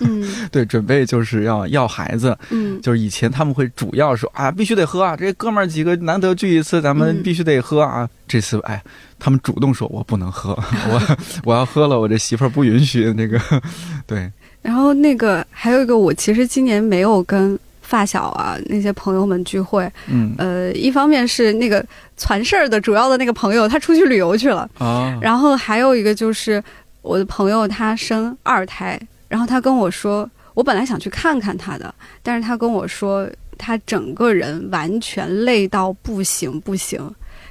[0.00, 8.08] 嗯， 对，准备就是要要孩子，嗯，就是以前他们会主要说啊，必须得喝啊，这哥们儿几个难得聚一次，咱们必须得喝啊。
[8.26, 8.82] 这次哎，
[9.18, 13.38] 他们主动说，我不能喝， 我我要喝了，我这媳妇儿不允许那个，
[14.08, 14.32] 对。
[14.62, 21.84] 然后那个还有一个，我其实今年没有跟发小啊那些朋友们聚会，嗯，呃，一方面是那个
[22.16, 24.66] 传事儿的主要的那个朋友他出去旅游去了。
[24.78, 26.62] 啊，然后还有一个就是。
[27.02, 36.98] 我的朋友他生二胎，然后他跟我说，我本来想去看看他的，但是他跟我说，他整个人完全累到不行不行，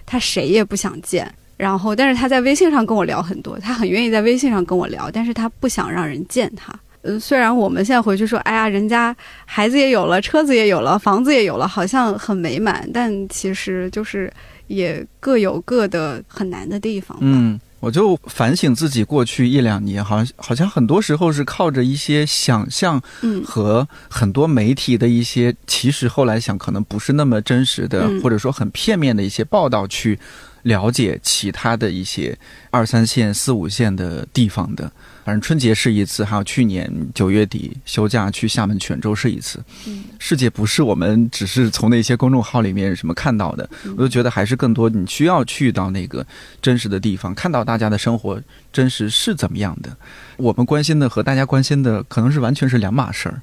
[0.06, 1.32] 他谁也不想见。
[1.58, 6.74] 然后，但是他在微信上跟我聊很多，他很愿意在微信上跟我聊，但是他不想让人见他。
[7.04, 14.32] 嗯，虽然我们现在回去说，哎呀，人家孩子也有了，车子也有了，房子也有了，好像很美满，但其实就是
[14.68, 17.18] 也各有各的很难的地方。
[17.22, 17.60] 嗯。
[17.82, 23.02] 我就反省自己过去一两年，好像好像很多时候是靠着一些想象，
[23.44, 30.18] 和很多媒体的一些，其实后来想可能不是那么真实的，或者说很片面的一些报道去
[30.62, 32.38] 了解其他的一些
[32.70, 34.92] 二三线、四五线的地方的。
[35.32, 39.64] 反正春节是一次，还有去年九月底休假去厦门、泉州是一次。
[39.88, 46.28] 嗯，世界不是我们只是从那些公众号里面什么看到的，我就觉得还是更多你需要去到那个
[46.62, 48.42] 真实的地方，看到大家的生活
[48.74, 49.96] 真实是怎么样的。
[50.36, 53.42] 我们关心的和大家关心的可能是完全是两码事儿。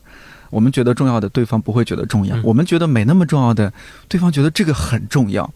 [0.51, 3.73] 我们觉得重要的，对方不会觉得重要；我们觉得没那么重要的，
[4.09, 5.51] 对方觉得这个很重要。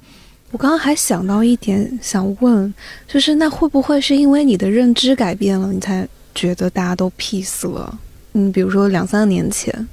[0.50, 2.74] 我刚刚还想到一点想问，
[3.08, 7.98] 就是那会不会是因为你的认知改变了，你才觉得大家都 peace 了？
[8.32, 9.88] 嗯，比如说两三年前，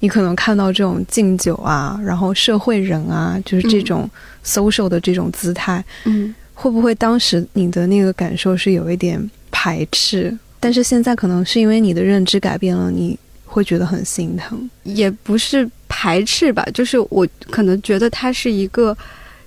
[0.00, 4.08] 你可能看到这种敬酒啊，然后社会人啊，就是这种
[4.44, 10.36] social 的这种姿态，嗯，会不会当时你的那个感受是有一点排斥？
[10.58, 18.96] 但是现在可能是因为你的认知改变了，你会觉得很心疼，也不是排斥吧，就是我可能觉得它是一个。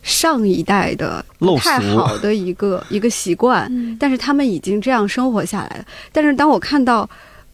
[0.05, 5.85] 上一代的不太好的一个 一个习惯，但是他们已经这样生活下来了。
[6.11, 7.09] 但是当我看到，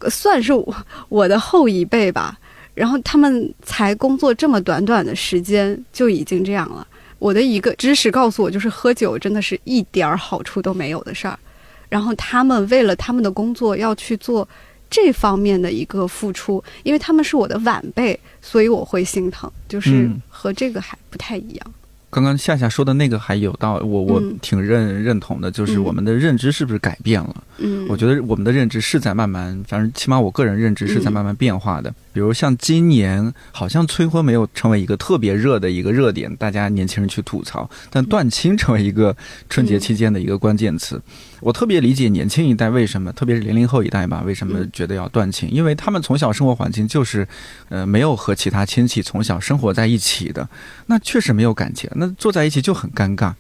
[0.09, 0.75] 算是我
[1.07, 2.37] 我的后一辈吧，
[2.73, 6.85] 然后他们才工作这么短短的时间就已经这样了。
[7.19, 11.39] 我的一个知识告诉我，就是喝酒真的是一点儿好处都没有的事儿。
[11.87, 14.45] 然后他们为了他们的工作要去做
[14.89, 21.73] 这方面的一个付出，因为他们是我的晚辈，所以我会心疼，就是和这个还不太一样。
[22.12, 27.43] 刚刚夏夏说的那个还有道，我我挺认认同的，就是我们的认知是不是改变了？
[27.58, 31.91] 嗯，我觉得我们的认知是在慢慢，反正起码我个人认知是在慢慢变化的。
[32.13, 39.15] 比如像今年，好像催婚没有成为一个特别热的一个热点，大家年轻人去吐槽，但断亲成为一个
[39.50, 41.02] 春节期间的一个关键词。
[41.39, 45.52] 我特别理解年轻一代为什么，特别是零零后一代吧，为什么觉得要断亲？
[45.52, 47.28] 因为他们从小生活环境就是，
[47.69, 50.47] 呃，没有和其他亲戚从小生活在一起的，
[50.86, 53.34] 那确实没有感情，那坐在一起就很尴尬。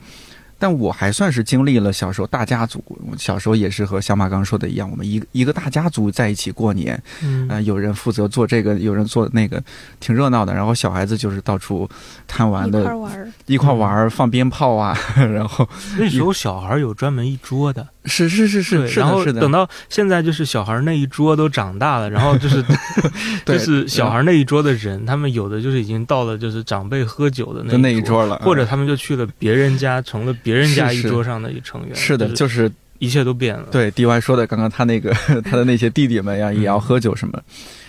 [0.61, 2.83] 但我还算是经历了小时候大家族，
[3.17, 9.59] 小时候也是和小马刚说的一样，我们一个一个大家族在一起过年，嗯，有人负责做这个，有人做那个，
[9.99, 10.53] 挺热闹的。
[10.53, 11.89] 然后小孩子就是到处
[12.27, 14.95] 贪玩的，一块玩，一块玩，放鞭炮啊。
[15.17, 17.87] 然后那时候小孩有专门一桌的。
[18.05, 22.63] 是是是是，然后等到现在就是小孩那一桌都长大了，然后就是
[23.45, 31.95] 就是小孩那一桌的人，他们有的就是已经到了就是长辈喝酒的那那一桌了，或者他们就去了别人家，成了别人家一桌上的一成员。
[31.95, 33.67] 是的，就是一切都变了。
[33.71, 35.13] 对，D Y 说的，刚刚他那个
[35.45, 37.39] 他的那些弟弟们呀，也要喝酒什么。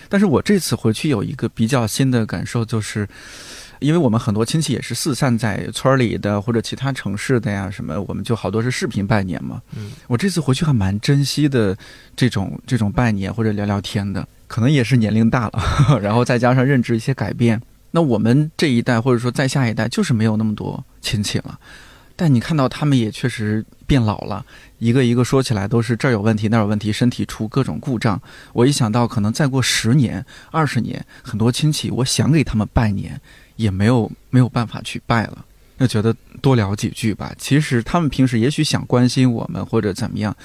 [0.09, 3.07] 但是我这次回去有一个比较新的感受，就是。
[3.79, 9.61] 因为我们很多亲戚也是四散在村里的或者其他城市的呀，什么我们就好多是视频拜年嘛。
[9.75, 11.77] 嗯，我这次回去还蛮珍惜的
[12.15, 17.61] 这种这种拜年或者聊聊天的，可能也是年龄大了， 然后再加上认知一些改变。
[17.91, 21.59] 那我们这一代或者说再下一代就是没有那么多亲戚了，
[22.15, 24.43] 但你看到他们也确实变老了，
[24.79, 28.19] 一个一个说起来都是这儿有问题那儿有问题，身体出各种故障。
[28.53, 33.21] 我一想到可能再过十年、二十年，很多亲戚我想给他们拜年。
[33.55, 35.45] 也没有没有办法去拜了，
[35.79, 37.33] 就觉得多聊几句吧。
[37.37, 40.35] 其实他们平时也许想关心我们或者怎么样，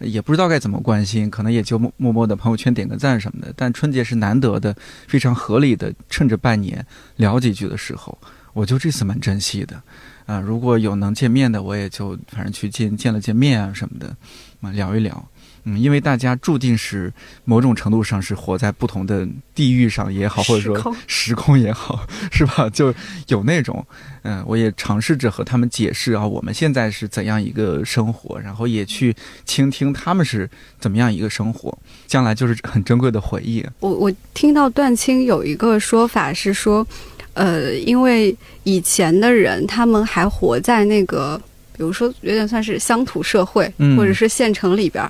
[0.00, 3.52] 也不知道该怎么关心，可能也就默默默的朋友圈点个赞什么的。
[3.56, 4.74] 但春节是难得的，
[5.06, 6.84] 非常合理的，趁着拜年
[7.16, 8.16] 聊几句的时候，
[8.52, 9.82] 我就这次蛮珍惜的。
[10.26, 14.14] 啊，如果有能见面的，我也就反正去见见了见面啊什么的，
[14.60, 15.28] 啊聊一聊。
[15.64, 17.12] 嗯，因为大家注定是
[17.44, 22.68] 某种程度上是活在不同的地域上也好，或者说时空也好， 是吧？
[22.70, 22.94] 就
[23.26, 23.84] 有那种，
[24.22, 30.48] 嗯，我也尝试着和他们解释啊，我们现在是怎样一个生活，然后也去倾听他们是
[30.80, 33.64] 怎么样一个生活，将来就是很珍贵的回忆。
[33.80, 36.86] 我我听到段青有一个说法是说，
[37.34, 41.40] 呃，因为以前的人他们还活在那个，
[41.76, 45.04] 比如说有点算是乡土社会，或者是县城里边。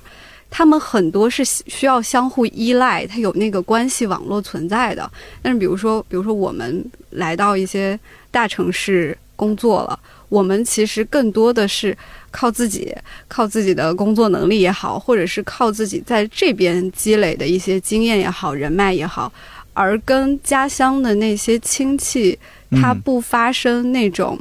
[0.51, 5.09] 他们很多是需要相互依赖，它有那个关系网络存在的。
[5.43, 7.99] 但是，比如说，比如说我们来到一些
[8.31, 9.99] 大城市工作了，
[10.31, 11.97] 我们其实更多的是
[12.31, 12.93] 靠自己，
[13.29, 19.31] 靠自己的工作能力也好，或者是靠自己在这边积累的一些经验也好、人脉也好，
[19.75, 22.37] 而跟家乡的那些亲戚，
[22.73, 24.39] 他不发生那种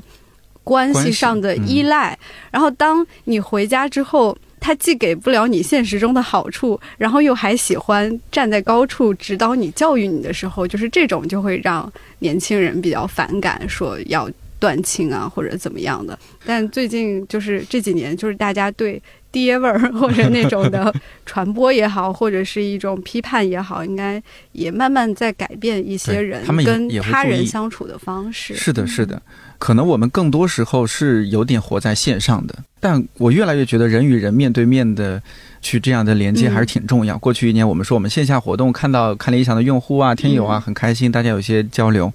[0.64, 2.18] 关系上的依赖。
[2.50, 4.36] 然后，当你回家之后。
[4.60, 16.18] 他既给不了你现实中的好处，然后又还喜欢站在高处指导你、教育你的时候，就是这种就会让年轻人比较反感，说要断亲啊或者怎么样的。
[16.46, 19.02] 但最近就是这几年，就是大家对
[19.46, 20.92] 爹味儿或者那种的
[21.28, 24.22] 传播也好，或者是一种批判也好，应该
[24.54, 28.56] 也慢慢在改变一些人跟他人相处的方式。
[28.56, 29.22] 是的，是的。
[29.60, 35.22] 可能我们更多时候是有点活在线上的，但我越来越觉得人与人面对面的
[35.62, 37.18] 去这样的连接还是挺重要。
[37.18, 42.12] 过去一年，我们说我们线下活动看到看理想的用户啊、听友啊很开心，大家有些交流。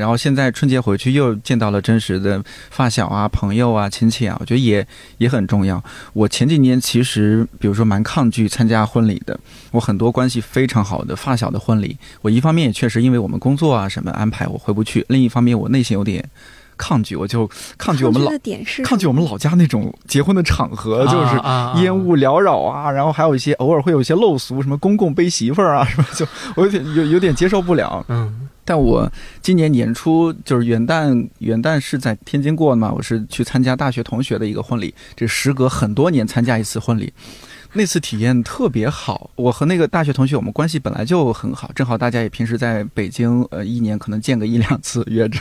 [0.00, 4.84] 然后现在春节回去又见到了真实的发小啊、朋友啊、亲戚啊，我觉得也
[5.18, 5.82] 也很重要。
[6.14, 9.38] 我前几年其实比如说蛮抗拒参加婚礼的，
[9.70, 16.28] 我很多关系非常好的发小的婚礼，我一方面也确实因为我们工作啊什么安排我回不去，另一方面我内心有点。
[16.82, 18.30] 抗拒，我就抗拒我们老
[18.82, 28.02] 抗拒我们老家那种结婚的场合，就是烟雾缭绕啊，然后还有一些偶尔会有一些陋俗，什么公公背媳妇儿啊，什么就我有点有有点接受不了。
[28.08, 29.10] 嗯，但我
[29.42, 37.12] 今年年初就是元旦，元旦是在天津过的嘛，我是去参加大学同学的一个婚礼，这时隔很多年参加一次婚礼。
[37.72, 39.32] 那次体验特别好。
[39.34, 45.40] 我和那个大学同学，我们关系本来就很好，正好大家也平时在北京，呃，一年可能见个一两次约着。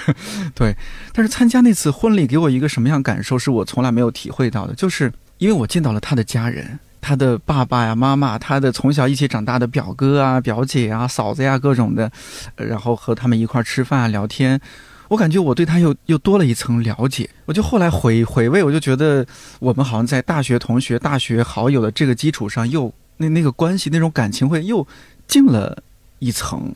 [0.56, 0.76] 对，
[1.14, 12.12] 但是参加那次婚礼给我一个什么样感受，是我从来没有体会到的，就是因为我见到了他的家人，他的爸爸呀、妈妈，他的从小一起长大的表哥啊、表姐啊、嫂子呀各种的，
[12.56, 14.60] 然后和他们一块吃饭、聊天。
[15.08, 19.26] 我感觉我对他又又多了一层了解，我就后来回回味，我就觉得
[19.60, 24.86] 我们好像在大学同学、大学好友的这个基础上，又那那个关系、那种感情会又
[25.28, 25.82] 进了
[26.20, 26.72] 一层。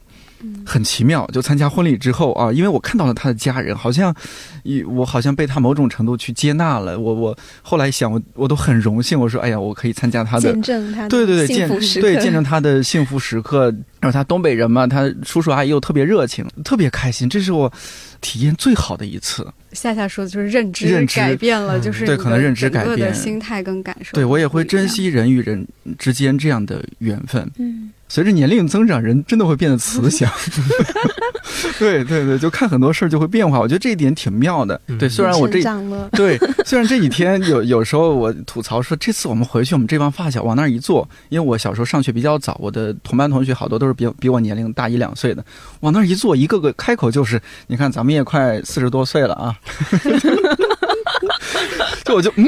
[0.66, 4.14] 很奇妙，就参加婚礼之后啊，因为我看到了他的家人，好像，
[4.64, 7.00] 一我好像被他某种程度去接纳了。
[7.00, 9.20] 我我后来想，我我都很荣幸。
[9.20, 11.70] 我说，哎呀，我可以参加他的见证他对对对见
[12.02, 13.74] 对见证他的幸福时刻。
[14.04, 17.30] 然后他东北人嘛，他叔叔阿姨又特别热情，特别开心。
[17.30, 17.72] 这是我
[18.20, 19.48] 体验最好的一次。
[19.72, 24.12] 夏夏说的就是认知改变了，就是对可能认知改变心态跟感受。
[24.12, 25.66] 对我也会珍惜人与人
[25.98, 27.50] 之间这样的缘分。
[27.58, 27.94] 嗯。
[28.10, 30.30] 随着年龄增长，人真的会变得慈祥。
[31.80, 33.60] 对对对，就看很多事儿就会变化。
[33.60, 34.80] 我觉得这一点挺妙的。
[35.00, 35.62] 对，虽然我这
[36.12, 45.44] 对虽然这几天有有时候我吐槽说，这次我们回去，我们这帮发小往那儿一坐，因为我小时候上学比较早，我的同班同学好多都是比比我年龄大一两岁的，
[45.82, 49.56] 往那儿一坐，一个个开口就是：“你看，咱们也快四十多岁了啊。
[52.04, 52.46] ”就我就嗯，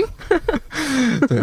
[1.28, 1.39] 对，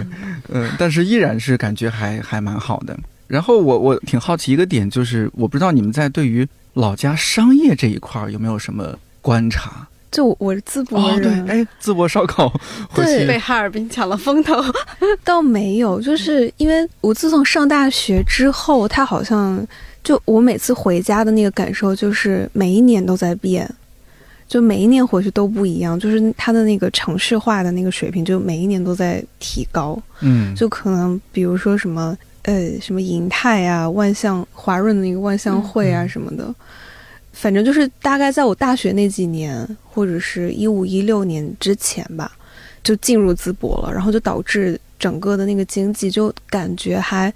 [0.50, 2.96] 嗯，但是依然是感觉还还蛮好的。
[3.26, 9.86] 然后我我挺好奇一个点，就是我不知道你们在对于老家商业这一块有没有什么观察？
[10.10, 12.52] 就我是淄博人，哎，淄博烧烤
[12.94, 14.62] 对被哈尔滨抢了风头，
[15.24, 19.66] 倒没有，就是因为我自从上大学之后，他好像
[20.04, 23.66] 就我每次回家的那个感受，就是每一年都在变，
[24.46, 29.98] 就每一年回去都不一样，就是他的那个城市化的那个水平，就每一年都在提高。
[30.20, 32.16] 嗯，就可能比如说什么。
[32.42, 36.52] 呃，什么银泰啊，万象华润的那个万象汇啊什么的，
[37.32, 42.32] 反正就是大概在我大学那几年，或者是一五一六年之前吧，
[42.82, 47.32] 就进入淄博了，然后就导致整个的那个经济就感觉还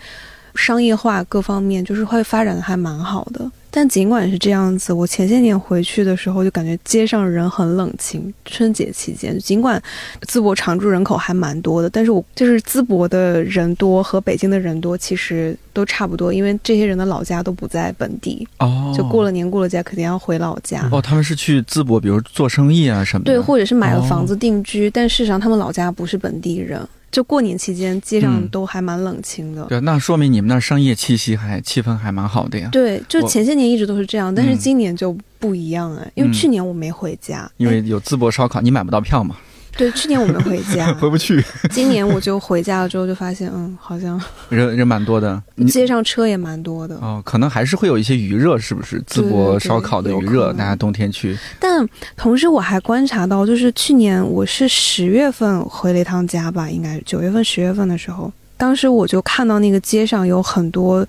[0.57, 3.51] 商业化各方面就是会发展的还蛮好的。
[3.77, 8.33] 但尽管是这样子，我前些年回去的时候就感觉街上人很冷清。
[8.47, 9.79] 春节期间，尽管
[10.27, 21.03] 淄博常住人口还蛮多的，但是我就是淄博的人多和北京的人多其实都差不多，因为这些人的老家都不在本地哦，就过了年过了节肯定要回老家哦。
[21.03, 26.81] 他们是去淄博，比如做生意啊什么的，对，或者是买了房子定居，但事实上他们老家不是本地人。
[27.17, 29.65] 就过年期间，街上都还蛮冷清的。
[29.71, 32.69] 对，那说明你们那儿商业气息还气氛还蛮好的呀。
[32.71, 39.35] 对，就前些年一直都是这样，但是今年就不一样哎，因为去年我没回家，因为有淄博烧烤，你买不到票嘛。
[39.77, 41.45] 对，去年我没回家， 回不去。
[41.71, 46.97] 今年我就回家了，之后就发现，嗯，好像人人蛮多的， 街上车也蛮多的。
[46.97, 48.99] 哦，可能还是会有一些余热，是不是？
[49.03, 51.37] 淄博烧烤的余热，大家冬天去。
[51.61, 61.07] 但同时我还观察到，就是去年我是十月份回了一趟家吧，应该九月份、十月份的时候，当时我就看到那个街上有很多，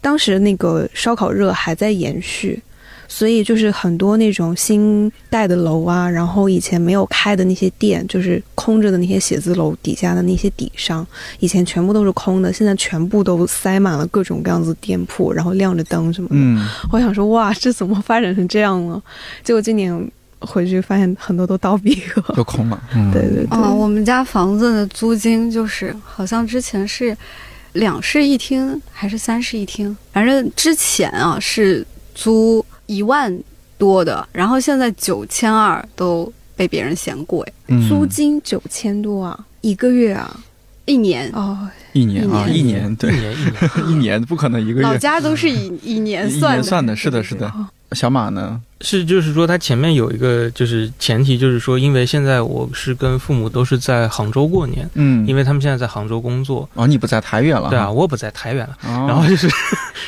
[0.00, 2.60] 当时那个烧烤热还在延续。
[3.10, 11.04] 所以就是很多那种新盖的楼啊，然后以前没有开的那些店，就是空着的那些写字楼底下的那些底商，
[11.40, 16.34] 以前全部都是空的，现在全部都塞满了各种各样子店铺，然后亮着灯什么的。
[16.36, 19.02] 嗯，我想说，哇，这怎么发展成这样了？
[19.42, 22.78] 结果今年回去发现很多都倒闭了，都空了。
[23.10, 23.58] 对对 对。
[23.58, 27.16] 啊，我们家房子的租金就是好像之前是
[27.72, 32.62] 两室一厅还是三室一厅，反正之前啊是租。
[32.88, 33.32] 一万
[33.78, 37.46] 多的，然后现在九千二都被别人嫌贵，
[37.88, 40.40] 租金九千多啊，一个月啊，
[40.86, 41.30] 一年。
[41.32, 42.96] 哦，一年啊，一年。
[42.96, 44.22] 对，一年一年一年。
[44.24, 47.52] 不可能一个月，老家都是以以年算算的，是的，是的。
[47.92, 48.60] 小马呢？
[48.80, 56.68] 是，就是说，他前面有一个就是前提，就是说，因为现在我是跟父母都是在杭州过年，嗯，因为他们现在在杭州工作。
[56.74, 57.70] 哦，你不在太原了？
[57.70, 58.76] 对啊，我不在太原了。
[58.82, 59.48] 然后就是，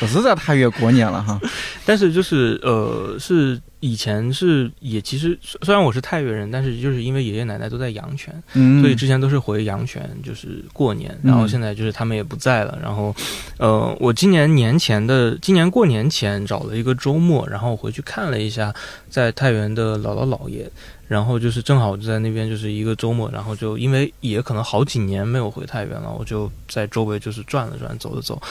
[0.01, 1.39] 我是在太原过年了哈。
[1.85, 3.59] 但是就是呃是。
[3.81, 8.33] 以前是也其实虽然我是太原人，但是就是因为爷爷奶奶都在阳泉，
[8.81, 11.13] 所以之前都是回阳泉就是过年。
[11.21, 12.79] 然后现在就是他们也不在了。
[12.81, 13.13] 然后，
[13.57, 18.73] 呃，我今年年前的今年过年前找了一个周末，然后回去看了一下
[19.09, 20.71] 在太原的姥姥姥爷。
[21.07, 28.41] 然后就是正好就在那边就是一个周末，然后就因为也可能好几年没有回太原了，我就在周围就是转了转，走了走。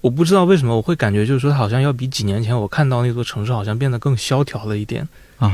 [0.00, 5.06] 我不知道为什么我会感觉，就是说，好像要比几年前我看到那座城市好像变得更萧条了一点
[5.38, 5.50] 啊。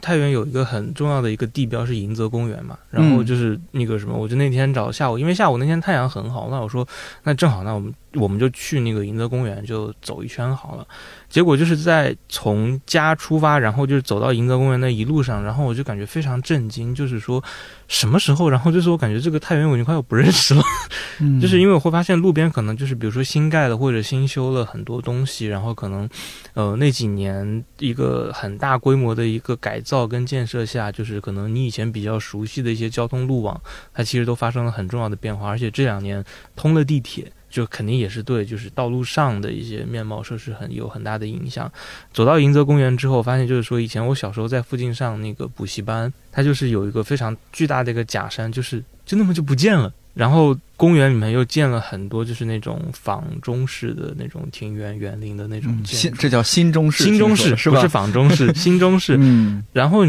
[0.00, 6.86] 太原有一个很重要的一个地标是迎泽公园嘛，然后就是那个什么，我就那天找下午，因为下午那天太阳很好，那我说
[7.24, 10.86] 那正好，那我们我们就去那个迎泽公园就走一圈好了。
[11.28, 17.42] 结果就是在从家出发，然后就是走到迎泽公园的一路上，然后我就感觉非常震惊，就是说
[17.86, 20.62] 什么时候，然后就是我感觉这个太原我已经快要不认识了，
[21.40, 26.08] 就是因为我会发现路边可能就是比如说新盖的或者新修了很多东西，然后可能
[26.54, 33.60] 呃那几年一个很大规模的一个改造跟建设下，就是可能你以前比较熟悉的一些交通路网，
[33.92, 36.24] 它其实都发生了很重要的变化，而且这两年
[36.56, 37.30] 通了地铁。
[37.50, 41.70] 就肯定也是对，就是道路上的一些面貌设施很有很大的影响。
[42.12, 49.92] 走到迎泽公园之后，发现就是说，以前我小时候在附近上那个补习班，它就是有一个非常巨大的一个假山，就是就那么就不见了。
[50.14, 58.52] 然后公园里面又建了很多，就是那种仿中式的那种庭园园林的那种新，这叫新中式，新中式是不是仿中式？
[58.52, 59.16] 新中式。
[59.18, 59.64] 嗯。
[59.72, 60.04] 然后，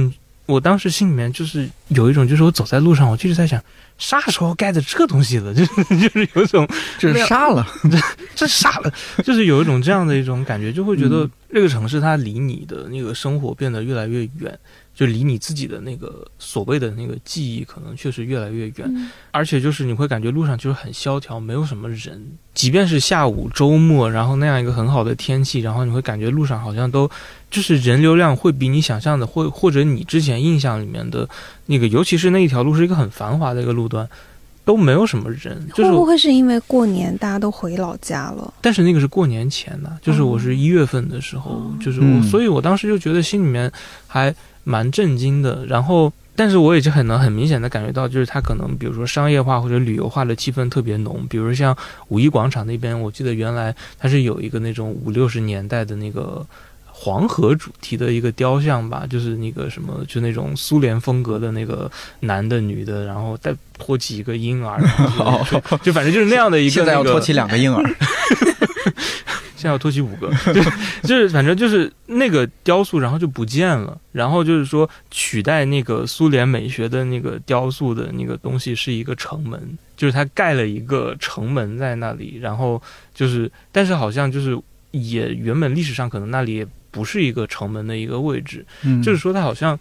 [0.48, 3.64] 我当时心里面就是有一种，就是我走在路上，我就是在想。
[4.00, 5.54] 啥时候盖的这东西了？
[5.54, 7.97] 就是就是有一种，就是傻了，这
[8.34, 8.91] 这傻了，
[9.24, 14.58] 就是有一种这样的一种感觉，就会觉得这个城市它离你的那个生活变得越来越远。
[15.00, 22.22] 就离你自己的那个所谓的那个记忆，可能确实越来越远，而且就是你会感觉路上就是很萧条，没有什么人。
[22.54, 27.10] 即便是下午周末，然后那样一个很好的天气，然后你会感觉路上好像都
[27.50, 31.30] 就是人流量会比你想象的，或或者你之前印象里面的
[31.68, 34.06] 那个，尤其是那一条路是一个很繁华的一个路段，
[34.66, 35.66] 都没有什么人。
[35.74, 38.54] 会不会是因为过年大家都回老家了？
[38.60, 43.72] 但是那个是过年前的，就是我是一月份的时候，就是我，所以我当时就觉得心里面
[44.06, 44.36] 还。
[44.70, 51.76] 蛮震惊的，然后，但是我也就很能很明显的感觉到，就是它可能，比如说商业化或者旅游化的气氛特别浓，比如像
[52.10, 56.46] 五一广场那边，我记得原来它是有一个那种五六十年代的那个
[56.86, 61.90] 黄河主题的一个雕像吧，就是那个什么，就那种苏联风格的那个
[62.20, 64.80] 男的女的，然后再托起一个婴儿，
[65.82, 67.84] 就反正就是那样的一个，现在要托起两个婴儿。
[69.56, 70.62] 现在要托起五个，就
[71.08, 74.00] 就是反正就是那个雕塑，然后就不见了。
[74.12, 82.40] 然后就是说取代那个苏联美学的那个雕塑的那个东西是一个城门，就是他盖了一个城门在那里。
[82.42, 82.82] 然后
[83.14, 84.58] 就是，但是好像就是
[84.92, 88.66] 也原本历史上可能那里也不是一个城门的一个位置，
[89.04, 89.78] 就是说它好像。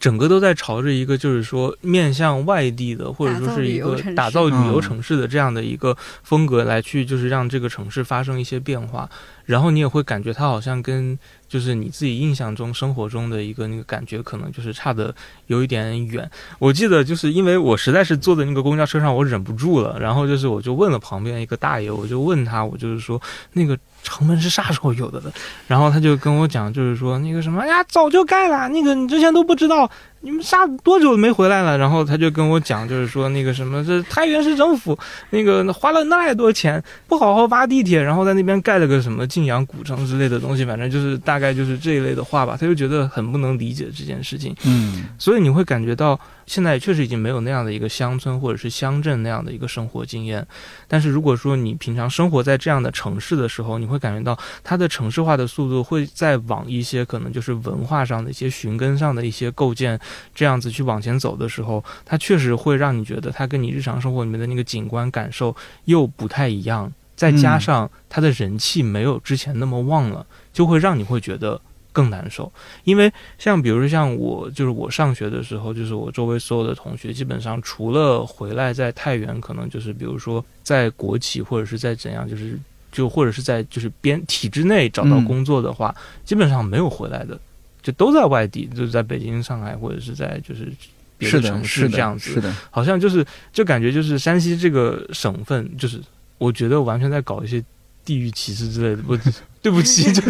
[0.00, 9.08] 整个都在朝着一个，就是说面向外地的，或者说是一个打造旅游城市的这样的一个风格来去，就是让这个城市发生一些变化。
[9.50, 15.14] 然后你也会感觉它好像跟就是你自己印象中生活中的一个那个感觉，可能就是差的
[15.48, 16.30] 有一点远。
[16.58, 23.20] 我记得就是因为我实在是坐在那个公交车上，我忍不住了，然后就是我就问了旁边一个大爷，我就问他，我就是说
[23.52, 23.76] 那个。
[24.02, 25.30] 城门是啥时候有的的？
[25.66, 29.90] 然后他就跟我讲，就是说那个什么呀，早就盖了，那个你之前都不知道。
[30.22, 31.78] 你们仨多久没回来了？
[31.78, 34.98] 然后他就跟我讲，就是说那个什么，这太原市政府
[35.30, 42.56] 那个花了那么多钱，不好好挖地铁，然后在那边盖了个什么晋阳古城之类的东西，反正就是大概就是这一类的话吧。
[42.60, 44.54] 他就觉得很不能理解这件事情。
[44.64, 46.18] 嗯，所以你会感觉到
[46.50, 50.44] 现在确实已经没有那样的一个乡村或者是乡镇那样的一个生活经验。
[50.88, 59.96] 但是如果说你平常生活在这样的城市的时候，你会感觉到它的城市化的速度会再往一些可能就是文化上的一些寻根上的一些构建。
[60.34, 66.92] 这样子去往前走的时候，它确实会让你觉得它跟你日常生活里面的那个景观感受又不太一样。
[67.14, 71.60] 再加上它的人气没有之前那么旺了，就会让你会觉得
[71.92, 72.50] 更难受。
[72.84, 82.58] 因为像比如说像我，就是我上学的时候，就是我周围所有的同学，基本上除了回来在太原，可能就是比如说在国企或者是在怎样，就是
[82.90, 87.38] 就或者是在就是边体制内找到工作的话，基本上没有回来的。
[87.82, 90.70] 就都在外地，就是在北京、上海或者是在就是
[91.16, 93.24] 别的城市这样子，是的，好像就是
[93.54, 95.98] 就感觉就是山西这个省份，就是
[96.36, 97.64] 我觉得完全在搞一些
[98.10, 99.02] 地域歧视之类的。
[99.02, 99.16] 不，
[99.62, 100.20] 对不起， 就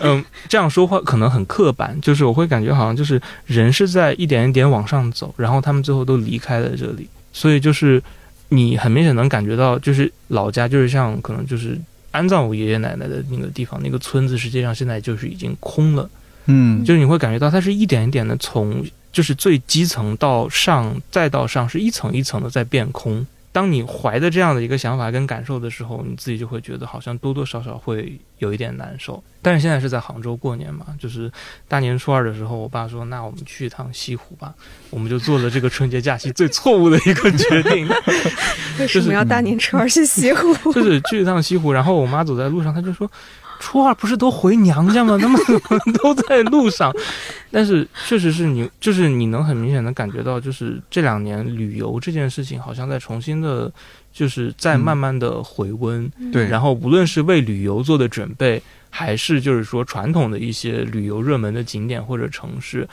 [0.00, 8.02] 嗯，这样说话可能很刻板，就是我会感觉好像就是人是在一点一点往上走，然后他们最后都离开了这里，所以就是
[8.48, 11.78] 你很明显能感觉到，就是老家就是像可能就是
[12.12, 16.08] 安葬我爷爷奶奶的那个地方，那个村子实际上现在就是已经空了。
[16.46, 23.26] 嗯，就是你会感觉到它是一点一点的从，就是最基层到上，再到上，是一层一层的在变空。
[23.58, 29.20] 当你怀着这样的一个想法跟感受的时候，你自己就会觉得好像多多少少会有一点难受。
[29.42, 31.28] 但是现在是在杭州过年嘛，就是
[31.66, 34.54] 大年初二的时候，我爸说：“那我们去一趟西湖吧。”
[34.90, 37.88] 我们就做了这个春节假期最错误的一个决定。
[38.78, 40.54] 为什么要大年初二去西湖？
[40.72, 43.10] 就是去一趟西湖，然后我妈走在路上，她就说。
[43.58, 45.16] 初二不是都回娘家吗？
[45.20, 46.92] 他们都在路上。
[47.50, 53.72] 但是确实是你，就是你能很明显的感觉到，就是这两年旅游这件事情好像在重新的，
[54.12, 56.10] 就是在慢慢的回温。
[56.32, 62.88] 对，然后无论是为旅游做的准备，还是就是说传统的一些旅游热门的景点或者城市。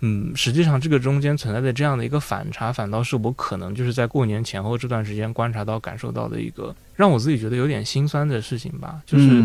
[0.00, 9.00] 嗯，实际上这个中间存在的这样的一个反差，反倒是我可能就是在过年前后这段时间观察到、感受到的一个让我自己觉得有点心酸的事情吧。
[9.04, 9.42] 就是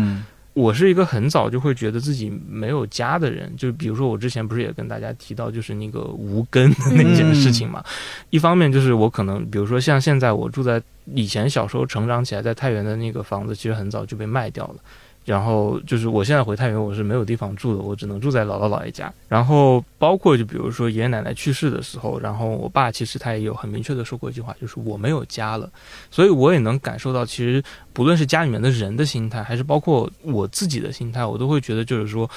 [0.54, 7.84] 我是一个很早就会觉得自己没有家的人，就比如说我之前不是也跟大家提到，就是那个无根的那件事情嘛。
[8.30, 10.80] 一方面就是我可能，比如说像现在我住在
[11.14, 14.76] 以前小时候成长起来在太原的那个房子，其实很早就被卖掉了。
[15.24, 19.12] 然后就是我现在回太原，我是没有地方住的，我只能住在姥姥姥爷家。
[19.28, 25.70] 然后包括就比如说爷爷奶奶去世的时候，然后我爸其实他也有很明确的说过一句话，就是我没有家了。
[26.10, 27.62] 所以我也能感受到，其实
[27.92, 32.30] 不论是家里面的人的心态，还是包括我自己的心态，我都会觉得就是说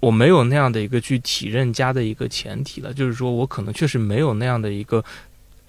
[0.00, 5.02] 我没有那样的一个去体认家的一个前提了，就是说我可能确实没有那样的一个。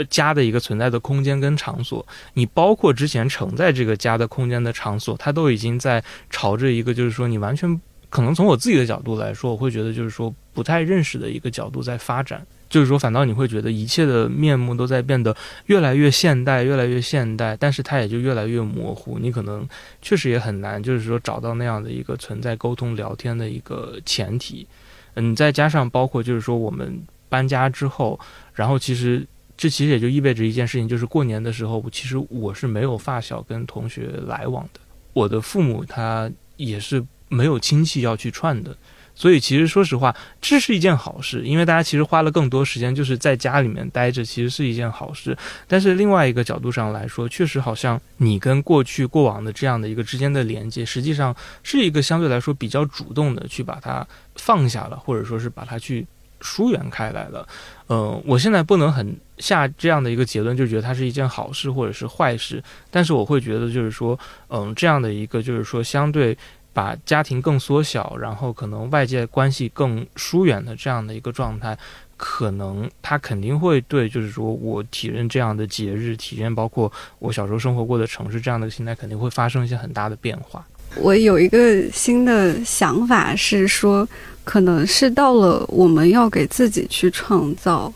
[0.09, 7.79] 家的一个存在的空间跟场所，你包括之前承载这个家的空间的场所，它都已经在朝着一个就是说你完全
[8.09, 15.35] 可能从我自己的角度来说，我会觉得就是说不太认识的一个角度在发展，就是说反倒你会觉得一切的面目都在变得
[15.67, 19.67] 越来越现代，越来越现代，但是它也就越来越模糊，你可能
[20.01, 24.67] 确实也很难就是说找到那样的一个存在沟通聊天的一个前提，
[25.13, 28.19] 嗯，再加上包括就是说我们搬家之后，
[28.53, 29.25] 然后其实。
[29.57, 34.79] 这其实也就意味着一件事情，就是过年的时候，其实我是没有发小跟同学来往的。
[35.13, 38.75] 我的父母他也是没有亲戚要去串的，
[39.15, 45.37] 所以其实说实话，这是一件好事，因为大家其实花了更多时间就是在家里面待着，其实是一件好事。
[45.67, 51.33] 但是另外一个角度上来说，确实好像你跟过去过往的这样的一个之间的连接，实际上
[51.63, 56.05] 是一个相对来说比较主动的去把它放下了，或者说是把它去。
[56.41, 57.47] 疏远开来了，
[57.89, 64.17] 嗯，我现在不能很下这样的一个结论，就觉得它是一件好事或者是坏事，但是我会觉得就是说，
[64.49, 66.37] 嗯，这样的一个就是说相对
[66.73, 71.77] 把家庭更缩小，然后可能外界关系更疏远的这样的一个状态，
[72.17, 80.65] 可能它肯定会对就是说我体验这样的节日，体验包括我小时候生活过的城市这样的心态，肯定会发生一些很大的变化。
[80.97, 84.07] 我有一个新的想法是说。
[84.45, 87.91] 可能是到了我们要给自己去创造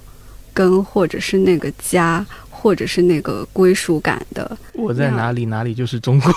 [0.53, 4.57] 根，或者是那个家，或者是那个归属感的。
[4.73, 6.33] 我在哪里，哪里就是中国。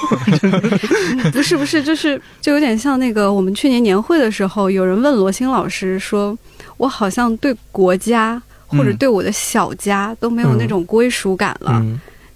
[1.33, 6.39] 不是不是，就是就有点像那个我们去年年会的时候，有人问罗欣老师说
[6.77, 11.85] ：“我好像对国家或者对我的小家都没有那种归属感了。”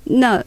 [0.05, 0.43] 那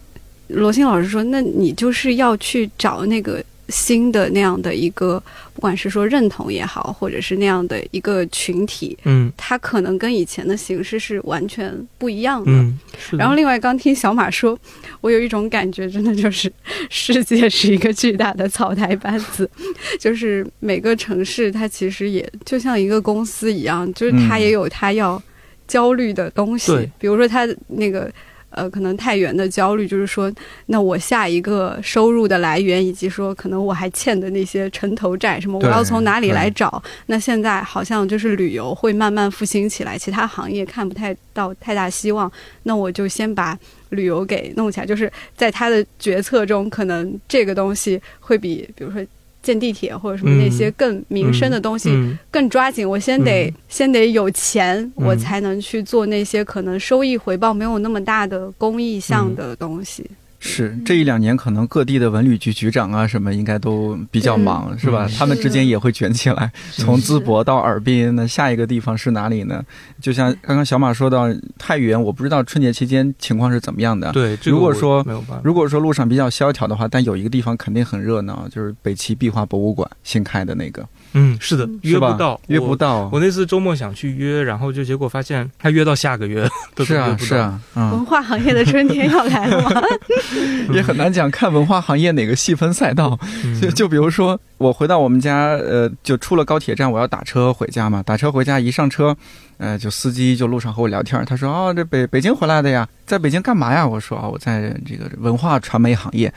[0.48, 5.22] 罗欣老师说：“那你就是要去找那个。”新的那样的一个，
[5.54, 12.52] 不管是说认同也好，或者是那样的一个群体，嗯，它可能跟以前的形式是完全不一样的。
[12.52, 12.78] 嗯，
[13.12, 14.58] 然后另外刚听小马说，
[15.02, 16.52] 我有一种感觉，真的就是
[16.90, 19.50] 世界是一个巨大的草台班子，
[20.00, 25.22] 就是每个城市它其实也就像一个公司一样，就是它也有它要
[25.68, 28.12] 焦虑的东西，比如说它那个。
[28.50, 30.32] 呃，可能太原的焦虑就是说，
[30.66, 36.82] 那我下一个收入的来源，以及说可能我还欠的那些城投债什么，我要从哪里来找？
[37.06, 42.32] 那现在好像就是旅游会慢慢复兴起来，其他行业看不太到太大希望，
[42.64, 43.58] 那我就先把
[43.90, 44.86] 旅游给弄起来。
[44.86, 49.06] 就是在他的决策中，可能这个东西会比，比如说。
[49.42, 51.90] 建地铁或者什么那些更民生的东西
[52.30, 60.06] 更抓紧，我先得先得有钱，我才能去做那些可能收益回报没有那么大的公益项的东西。
[60.40, 65.08] 是这一两年，可能各地的文旅局局长啊什么，应该都比较忙，是吧？
[65.18, 69.64] 他们之间也会卷起来， 从淄博到尔滨，那下一个地方是哪里呢？
[70.02, 71.26] 就像刚刚小马说到
[71.58, 74.12] 太原，我不知道春节期间情况是怎么样的。
[74.12, 75.06] 对，如果说
[75.44, 80.88] 如果说路上比较萧条的话，但有一个地方肯定很热闹，就是北齐壁画博物馆新开的那个。
[81.14, 83.10] 嗯，是的，约不到，约不到。
[83.12, 86.48] 我那次周末想去约，然后就结果发现他约到下个月，
[86.86, 89.82] 是啊，是啊，文化行业的春天要来了吗？
[90.72, 93.18] 也很难讲，看文化行业哪个细分赛道。
[93.60, 98.04] 就就比如说，我回到我们家，呃，就出了高铁站，我要打车回家嘛。
[98.04, 99.16] 打车回家，一上车，
[99.58, 106.32] 呃，就司机就路上和我聊天，他说：“哦，这北北京回来的呀，在北京干嘛呀？”我说：“哦，我在这个文化传媒行业。”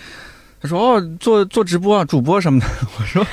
[0.62, 2.66] 他说：“哦，做做直播啊，主播什么的。”
[2.98, 3.26] 我说。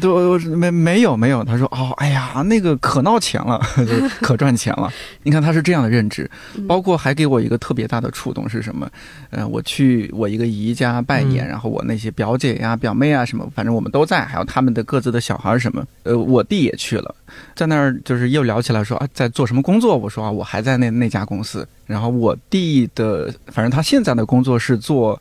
[0.00, 1.44] 都没没有没有。
[1.44, 3.60] 他说哦，哎呀，那个可闹钱了，
[4.20, 4.92] 可赚钱了。
[5.22, 6.30] 你看他是这样的认知，
[6.66, 8.88] 包括还给我一个特别大的触动是什么？
[9.30, 15.84] 呃，我去我一个姨家拜年，然后我那些表姐呀、表妹啊什么，反正我们都在，还有他们的各自的小孩什么。
[16.02, 17.14] 呃，我弟也去了，
[17.54, 19.96] 在那儿就是又聊起来说啊，在做什么工作？
[19.96, 21.66] 我说啊，我还在那那家公司。
[21.86, 25.20] 然后我弟的，反正他现在的工作是做。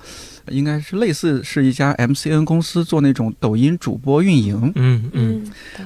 [0.50, 4.72] 应该是类似是一家 MCN 公司做那种抖音主播运营。
[4.76, 5.44] 嗯嗯，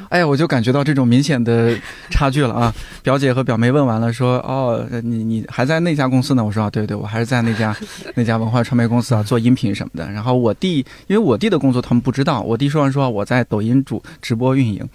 [0.10, 1.76] 哎呀，我就感觉到这种明显的
[2.10, 2.74] 差距了啊！
[3.02, 7.76] 表姐和表妹问完了，说：“哦，你你还在那家公司呢？”我说：“啊，对对，我还是在那家
[8.16, 14.88] 那家文化传媒公司啊，做音频什么的。”然后我弟，因为我弟的工作他们不知道，我弟说完说我在抖音主直播运营，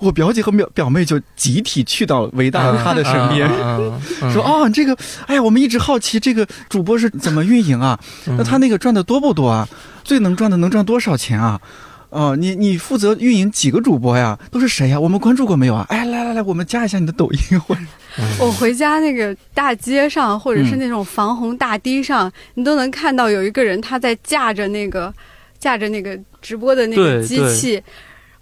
[0.00, 3.48] 我表姐和表表妹就集体去到伟大他的身边，
[4.32, 4.96] 说：“哦，这个，
[5.26, 7.98] 哎呀，我们一直好奇这个主播是怎么运营啊？
[8.26, 9.68] 那他那个赚的多。”多不多啊？
[10.02, 11.60] 最能赚的能赚多少钱啊？
[12.08, 14.38] 哦，你你负责运营几个主播呀？
[14.50, 14.98] 都是谁呀？
[14.98, 15.84] 我们关注过没有啊？
[15.90, 17.60] 哎，来来来，我们加一下你的抖音。
[18.40, 25.12] 我回家那个大街上，或者是那种防洪大堤上，你都能看到有一个人他在架着那个
[25.58, 27.82] 架着那个直播的那个机器，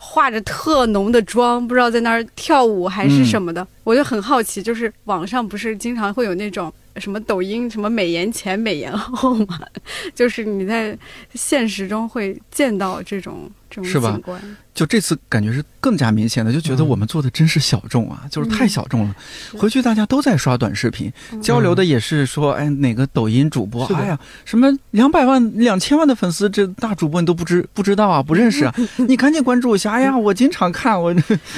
[0.03, 3.67] 化着特浓的妆，不知道在那儿跳舞还是什么的。
[3.85, 6.73] 我就很好奇，就是网上不是经常会有那种。
[6.97, 9.61] 什么抖音什么美颜前美颜后嘛，
[10.13, 10.99] 就是你在
[11.35, 14.41] 现实中会见到这种这种景观。
[14.73, 19.15] 就这次感觉是更加明显的，就觉得我们做的真是小众啊，就是太小众了。
[19.59, 21.13] 回去大家都在刷短视频，
[21.43, 29.91] 交流的也是说，哎，哪个抖音主播，哎呀，什么两百万、两千万的粉丝，这大主播你都不知不知道啊， 不认识啊，你赶紧关注一下。
[29.91, 31.13] 哎呀，我经常看，我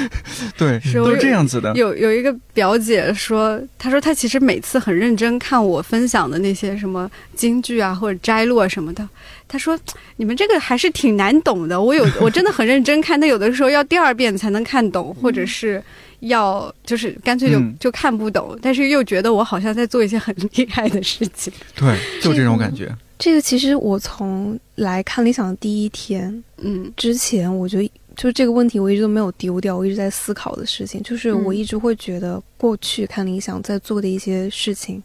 [0.57, 1.73] 对，是都是这样子的。
[1.75, 9.07] 有有一个表姐说，她说她其实每次很认真看我分享的那些什么京剧啊或者摘录啊什么的。
[9.53, 9.79] 他说
[10.17, 15.83] ：“你们这个还是挺难懂的，我有我真的很认真看，但有的时候要第二遍才能看懂，或者是
[16.21, 21.53] 要就是干脆就就看不懂，但是又觉得我好像在做一些很厉害的事情。
[21.77, 22.91] 对，就这种感觉。
[23.19, 27.79] 这个其实我从来看理想的第一天，嗯，之前我就
[28.17, 35.03] 就这个问题我一直都没有丢掉，我一直在思考的事情，就是我一直会觉得过去看理想在做的一些事情。”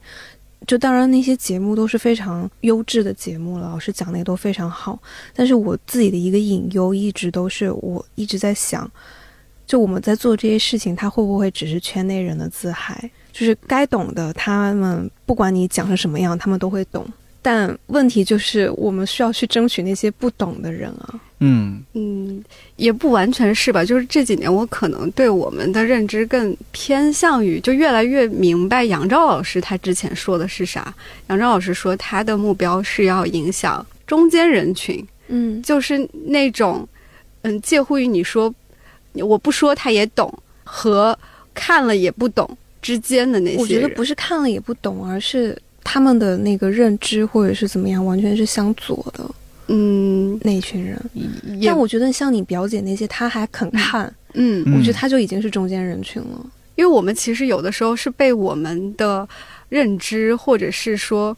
[0.68, 4.99] 就当然那些节目都是非常优质的节目了，老师讲的也都非常好。
[5.34, 8.91] 但是我自己的一个隐忧一直都是，我一直在想，
[9.65, 13.09] 就我们在做这些事情，他会不会只是圈内人的自嗨？
[13.32, 17.07] 就是该懂的，他们不管你讲成什么样，他们都会懂。
[17.41, 21.20] 但问题就是，我们需要去争取那些不懂的人啊。
[21.39, 22.43] 嗯嗯，
[22.75, 23.85] 也不完全是吧。
[23.85, 30.93] 就是这几年，我可能对我们的认知更偏向于，就越来越明白杨照老师他之前说的是啥。
[31.27, 35.05] 杨照老师说，他的目标是要影响中间人群。
[35.27, 36.88] 嗯，就是那种，
[37.43, 38.53] 嗯，介乎于你说
[39.13, 40.33] 我不说他也懂
[40.63, 41.17] 和
[41.53, 42.49] 看了也不懂
[42.81, 43.57] 之间的那些。
[43.57, 45.57] 我觉得不是看了也不懂，而是。
[45.89, 49.23] 他们的那个认知或者是怎么样，完全是相左的。
[49.67, 50.99] 嗯，那一群人。
[51.63, 54.13] 但我觉得像你表姐那些，她还肯看。
[54.33, 56.45] 嗯，我觉得她就已经是中间人群了。
[56.75, 59.27] 因为我们其实有的时候是被我们的
[59.69, 61.35] 认知，或者是说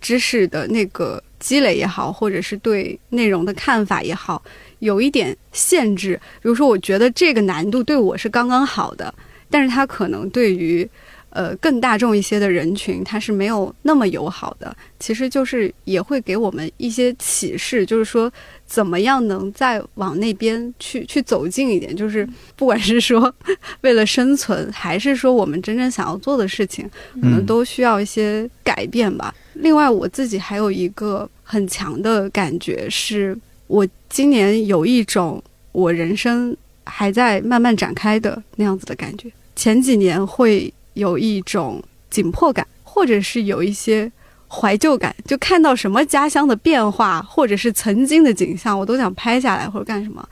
[0.00, 4.42] 知识的那个积累也好，或者是对内容的看法也好，
[4.80, 6.20] 有一点限制。
[6.42, 9.14] 比如说，我觉得这个难度对我是刚刚好的，
[9.48, 10.88] 但是他可能对于。
[11.34, 14.76] 呃，更大众一些的人群，他是没有那么友好的。
[14.98, 18.30] 其实就是也会给我们一些启示，就是说
[18.66, 21.96] 怎么样能再往那边去去走近一点。
[21.96, 23.34] 就是不管是说
[23.80, 29.34] 为了生存，还是说我们真正想要做的事情，可能都需要一些改变吧。
[29.54, 33.34] 另外，我自己还有一个很强的感觉，是
[33.68, 36.54] 我今年有一种我人生
[36.84, 39.32] 还在慢慢展开的那样子的感觉。
[39.56, 40.70] 前几年会。
[40.94, 44.10] 有一种紧迫感，或者是有一些
[44.48, 50.26] 怀旧感，就看到什么家乡的变化，或者是曾经的景象，我都想拍下来或者干什么。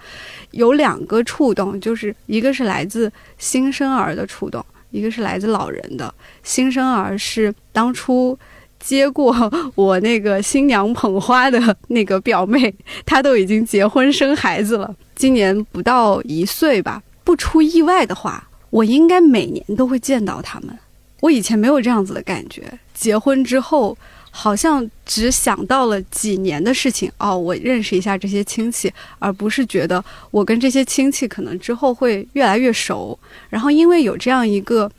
[0.50, 6.12] 有两个触动，就是一个是来自新生儿的触动，一个是来自老人的。
[6.42, 8.38] 新生儿是当初
[8.78, 9.34] 接过
[9.74, 12.74] 我那个新娘捧花的那个表妹，
[13.06, 17.02] 她都已经结婚生孩子了，今年不到一岁吧。
[17.22, 18.49] 不出意外的话。
[18.70, 20.78] 我应该每年都会见到他们。
[21.20, 22.62] 我以前没有这样子的感觉，
[22.94, 23.96] 结婚之后
[24.30, 33.18] 好像只想到了几年的事情哦，我认识一下这些亲戚，而不是觉得我跟这些亲戚可能之后会越来越熟。
[33.50, 34.90] 然后因为有这样一个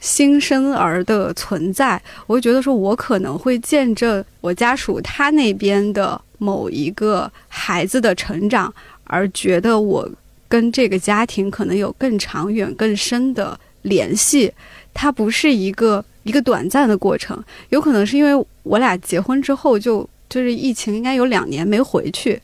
[0.00, 10.10] 新生儿的存在，我就觉得说我可能会见证我家属他那边的某一个孩子的成长，而觉得我。
[10.52, 14.52] 跟这个家庭可能有更长远、更深的联系，
[14.92, 17.42] 它不是一个一个短暂的过程。
[17.70, 22.38] 有可能是因为我俩结婚之后就就是疫情，应该有两年没回去，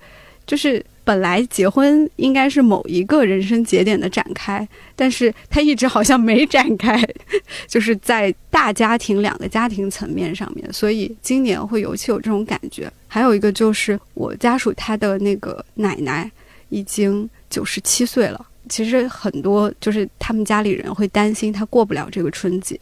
[0.47, 6.99] 就是本来结婚应该是某一个人生节点的展开，但是他一直好像没展开，
[7.69, 12.91] 就是在大家庭两个家庭层面上面，所以今年会尤其有这种感觉。
[13.07, 16.33] 还有一个就是我家属他的那个奶奶
[16.71, 17.29] 已经。
[17.51, 22.79] 九十七岁了，其实很多就是他们家里人会担心他过不了这个春节，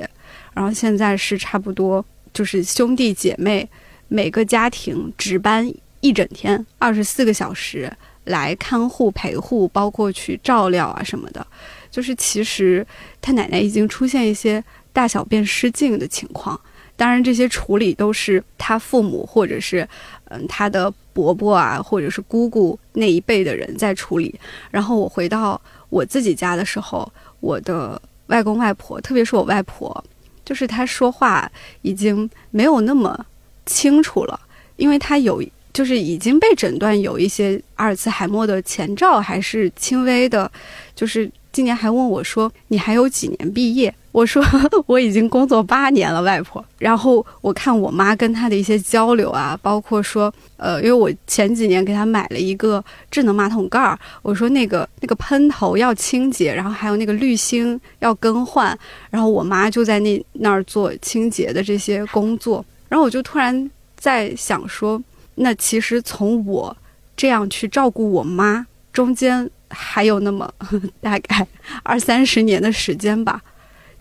[0.52, 3.68] 然后现在是差不多就是兄弟姐妹
[4.08, 7.90] 每个家庭值班一整天，二十四个小时
[8.24, 11.46] 来看护陪护，包括去照料啊什么的。
[11.90, 12.86] 就是其实
[13.22, 14.62] 他奶奶已经出现一些
[14.92, 16.60] 大小便失禁的情况，
[16.96, 19.88] 当然这些处理都是他父母或者是
[20.30, 20.92] 嗯他的。
[21.16, 24.38] 伯伯啊，或者是姑姑那一辈的人在处理。
[24.70, 25.58] 然后我回到
[25.88, 27.10] 我自己家的时候，
[27.40, 30.04] 我的外公外婆，特别是我外婆，
[30.44, 31.50] 就是她说话
[31.80, 33.24] 已经没有那么
[33.64, 34.38] 清楚了，
[34.76, 35.42] 因为她有
[35.72, 40.52] 就是已经被诊断有一些阿尔茨海默的前兆，还是轻微的，
[40.94, 41.30] 就是。
[41.56, 44.44] 今年还问我说：“你还有几年毕业？”我说
[44.84, 58.78] ：“我已经工作八年了，外婆。”然后我看我妈跟她的一些交流啊，包括说，呃，因为我前几年给她买了一个智能马桶盖儿，我说那个那个喷头要清洁，然后还有那个滤芯要更换，
[59.08, 62.62] 然后我妈就在那那儿做清洁的这些工作。
[62.90, 65.02] 然后我就突然在想说，
[65.36, 66.76] 那其实从我
[67.16, 69.50] 这样去照顾我妈中间。
[69.68, 70.50] 还有那么
[71.00, 71.46] 大概
[71.82, 73.40] 二三十年的时间吧，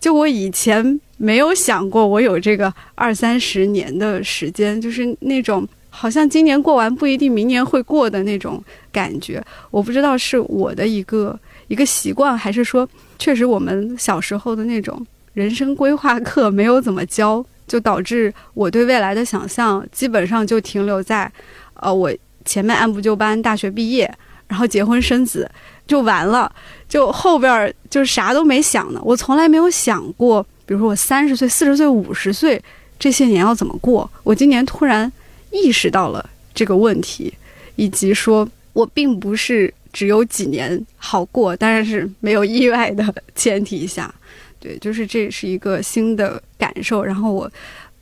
[0.00, 8.62] 就我以前没有想过我有这个二三十年的时间，就是那种好像今年过完不一定明年会过的那种
[8.92, 9.42] 感觉。
[9.70, 11.38] 我不知道是我的一个
[11.68, 12.88] 一个习惯，还是说
[13.18, 21.30] 确实我们小时候的那种人生规划课没有怎么教，就导致我对未来的想象基本上就停留在，
[21.74, 22.12] 呃，我
[22.44, 24.12] 前面按部就班大学毕业。
[24.48, 25.50] 然后结婚生子
[25.86, 26.50] 就完了，
[26.88, 29.00] 就后边儿就啥都没想呢。
[29.04, 32.62] 我从来没有想过，比如说我三十岁、四十岁、五十岁
[32.98, 34.08] 这些年要怎么过。
[34.22, 35.10] 我今年突然
[35.50, 37.34] 意识到了这个问题，
[37.74, 44.14] 以及说我并不是只有几年好过，当然是没有意外的前提下，
[44.60, 47.02] 对，就是这是一个新的感受。
[47.02, 47.50] 然后我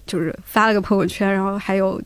[0.06, 2.00] 就是发了个朋友圈，然后还有。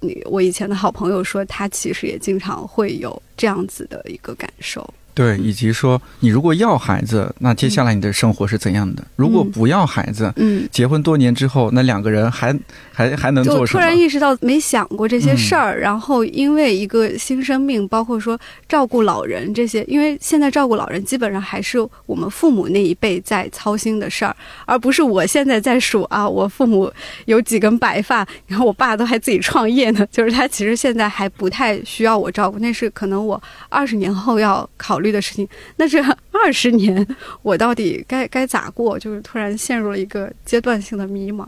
[0.00, 4.88] 你我以前的好朋友说，他其实也经常会有这样子的一个感受。
[5.20, 9.04] 对，以及说你如果要孩子，那接下来你的生活是怎样的？
[9.16, 12.58] 如果不要孩子，嗯，结婚多年之后，那两个人还
[12.90, 13.78] 还还能做什么？
[13.82, 26.90] 突然意识到没想过这些事儿，然后因为一个新生命，包括说照顾老人这些，因为现在照顾老人基本上还是我们父母那一辈在操心的事儿，而不是我现在在数啊，我父母
[27.26, 35.09] 有几根白发，然后我爸都还自己创业呢， 就是他其实现在还不太需要我照顾，那是可能我二十年后要考虑。
[35.12, 36.02] 的事情，那这
[36.32, 37.06] 二十年
[37.42, 38.98] 我到底该该咋过？
[38.98, 41.46] 就是突然陷入了一个阶段性的迷茫。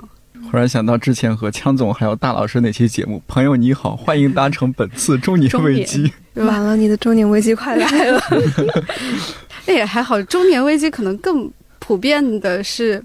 [0.50, 6.12] 忽然想到之前和枪总还有大老师那期节目，朋友你好，欢迎搭乘本次中年危机。
[6.34, 8.20] 完了，你的中年危机快来了。
[9.66, 11.48] 哎，还好，中年危机可能更
[11.78, 13.00] 普遍的是，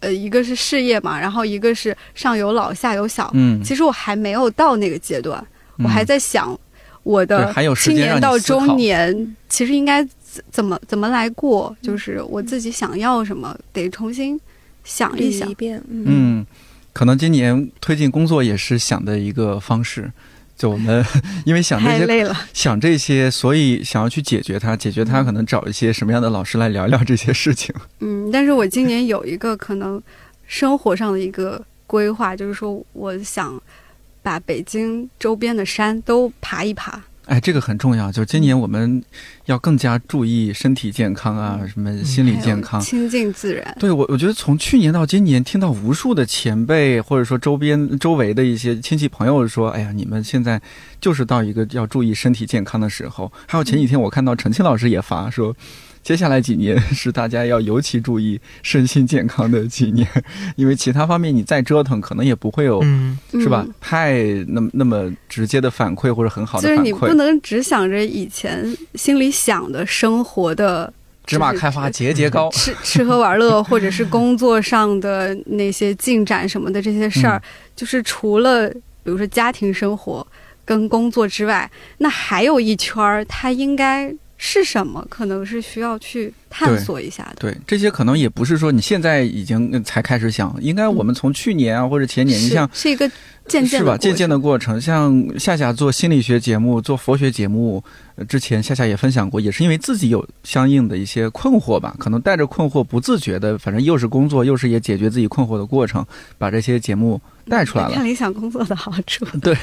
[0.00, 3.30] 呃，一个是事业嘛，然后一个是上有老下有小。
[3.32, 5.42] 嗯，其实我还没有到那个阶段，
[5.78, 6.58] 我还在想。
[7.04, 10.06] 我的青年到中年，其实应该
[10.50, 11.76] 怎么怎么来过？
[11.82, 14.40] 就是我自己想要什么，得重新
[14.84, 15.82] 想一想一遍。
[15.88, 16.46] 嗯，
[16.92, 20.10] 可能今年推进工作也是想的一个方式。
[20.56, 21.04] 就我们
[21.44, 24.76] 因为想这些，想这些，所以想要去解决它。
[24.76, 27.74] 解决它，可能找一些什么样的老师来聊聊这些事情。
[27.98, 30.00] 嗯，但是我今年有一个可能
[30.46, 33.60] 生活上的一个规划，就是说我想。
[34.22, 38.10] 把北京周边的山都爬一爬，哎，这个很重要。
[38.10, 39.02] 就是今年我们
[39.46, 43.76] 要更加注意身体健康啊，什么心理健康，亲近自然。
[43.80, 50.60] 对我，我觉得从去年到今年，听到无数的前辈或者说周边周围的一些亲戚朋友说：“哎呀，你们现在
[51.00, 55.54] 就是到一个要注意身体健康的时候。”还有前几天我看到陈清老师也发说。
[56.02, 60.06] 接下来几年是大家要尤其注意身心健康的几年，
[60.56, 62.82] 因为其他方面你再折腾，可能也不会有，
[63.34, 63.64] 是吧？
[63.80, 66.76] 太那么那么直接的反馈或者很好的反馈。
[66.78, 70.92] 就是你不能只想着以前心里想的生活的
[71.24, 77.40] 芝麻开花节节高， 吃吃喝玩乐，或者是工作上的那些进展什么的这些事儿，
[77.76, 80.26] 就是除了比如说家庭生活
[80.64, 84.12] 跟工作之外，那还有一圈儿，它应该。
[84.44, 87.36] 是什么，可能是需要去探索一下的。
[87.38, 93.08] 对，这些可能也不是说你现在已经才开始想，应该我们从去年啊或者前年，你像是一个
[93.46, 93.78] 渐渐。
[93.78, 93.96] 是吧？
[93.96, 97.82] 渐渐的过程，像夏夏做心理学节目、做佛学节目
[98.28, 106.04] 之前，夏夏也分享过，也是因为自己有相应的一些困惑吧，可能带着困惑，不自觉的，反正又是工作，又是也解决自己困惑的过程，
[106.36, 107.94] 把这些节目带出来了。
[107.94, 109.24] 看理想工作的好处。
[109.40, 109.56] 对，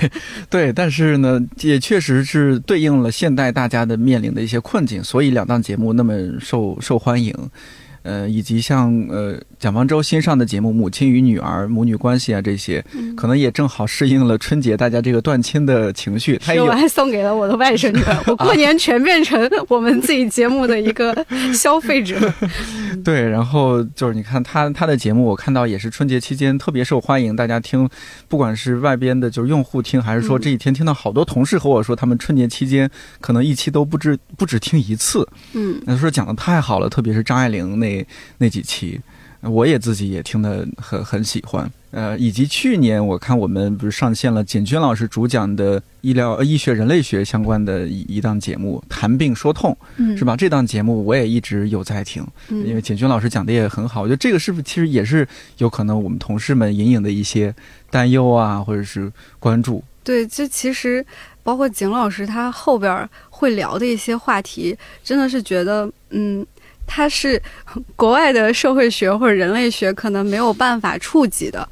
[0.50, 7.34] 对，但是呢，也确实是对应了现代大家的面临的一些困境，所以两档节目那么受受欢迎。
[8.02, 12.84] 呃，以及像呃蒋方舟新上的节目《母亲与女儿》母女关系啊，这些
[13.18, 16.38] 可能也正好适应了春节大家这个断亲的情绪。
[16.38, 21.14] 他我还送给了我的外甥女，我 过年全变成我们自己节目的一个
[21.54, 22.18] 消费者。
[23.04, 27.88] 对，然后就是你看他他的节目，我看到也是春节期间特别受欢迎，大家听，
[28.30, 32.90] 不管是外边的就是用户听，还是说这几天听到好多同事和我说，他们春节期间
[33.20, 35.28] 可能一期都不止不止听一次。
[35.52, 37.78] 嗯，那说讲的太好了，特别是张爱玲。
[37.78, 38.06] 那
[38.38, 39.00] 那几期，
[39.42, 41.70] 我也自己也听得很很喜欢。
[41.92, 49.76] 呃，以及去年我看我们不是上线了简娟老师主讲的医疗、医学、人类学相关的一一档节目《谈病说痛》，
[50.18, 50.38] 是吧？
[50.38, 54.04] 这档节目我也一直有在听，因为简娟老师讲的也很好。
[54.04, 55.28] 我觉得这个是不是其实也是
[55.58, 57.52] 有可能我们同事们隐隐的一些
[57.90, 59.84] 担忧啊，或者是关注？
[60.04, 61.04] 对，这其实
[61.42, 66.46] 包括景老师他后边会聊的一些话题，真的是觉得嗯。
[66.90, 67.42] 它是
[67.96, 71.68] 国外的社会学或者人类学可能没有办法触及的。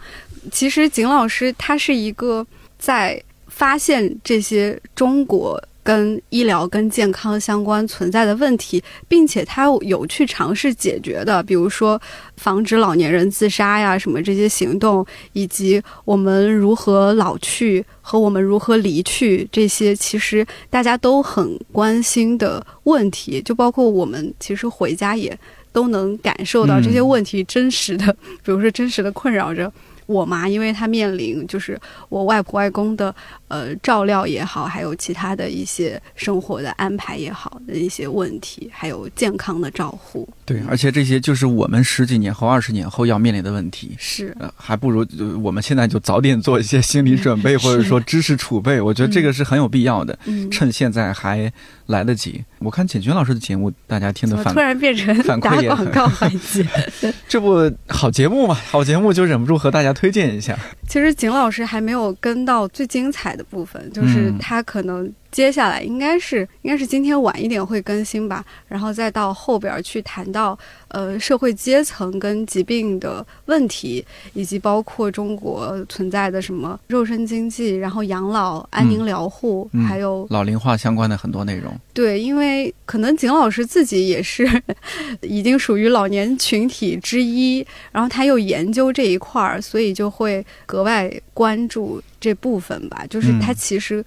[0.52, 2.46] 其实景老师他是一个
[2.78, 5.62] 在发现这些中国。
[5.88, 11.98] 跟医疗、跟健康相关存在的问题，并且他有去尝试解决的，比如说
[12.36, 23.42] 防止老年人自杀呀，什么这些行动，以及我们如何老去和我们如何离去这些，其实大家都很关心的问题。
[23.42, 25.40] 就包括我们其实回家也
[25.72, 28.12] 都能感受到这些问题真实的，
[28.44, 29.72] 比如说真实的困扰着。
[30.08, 31.80] 我妈，因为她面临就是
[32.10, 33.14] 我外婆外公的
[33.48, 40.28] 呃照料也好，还有其他的一些生活的安排也好的一些问题，还有健康的照护。
[40.48, 43.94] 对，而且这些就是我们十几年后、二十年后要面临的问题。
[44.00, 45.06] 是，还不如
[45.44, 48.80] 我们现在就早点做一些心理准备， 或者说知识储备。
[48.80, 50.18] 我觉得这个是很有必要的，
[50.50, 51.52] 趁现在还
[51.88, 52.42] 来得及。
[52.60, 56.66] 我看简娟老师的节目，大家听的反突然变成反馈也广告环节，
[57.28, 58.56] 这不好节目嘛？
[58.56, 60.58] 好节目就忍不住和大家推荐一下。
[60.88, 65.12] 其实景老师还没有跟到最精彩的部分，就是他可能。
[65.32, 70.58] 接下来应该是应该是今天晚一点会更新吧，然后再到后边去谈到
[70.88, 74.04] 呃社会阶层跟疾病的问题，
[74.34, 81.74] 以及包括中国存在的什么肉身经济，然后养老、安宁疗护，还有老龄化相关的很多内容。
[81.94, 84.48] 对，因为可能景老师自己也是
[85.22, 93.06] 已经属于老年群体之一，然后他又研究这一块儿，所以就会格外关注这部分吧。
[93.10, 94.00] 就是他其实。
[94.00, 94.06] 嗯，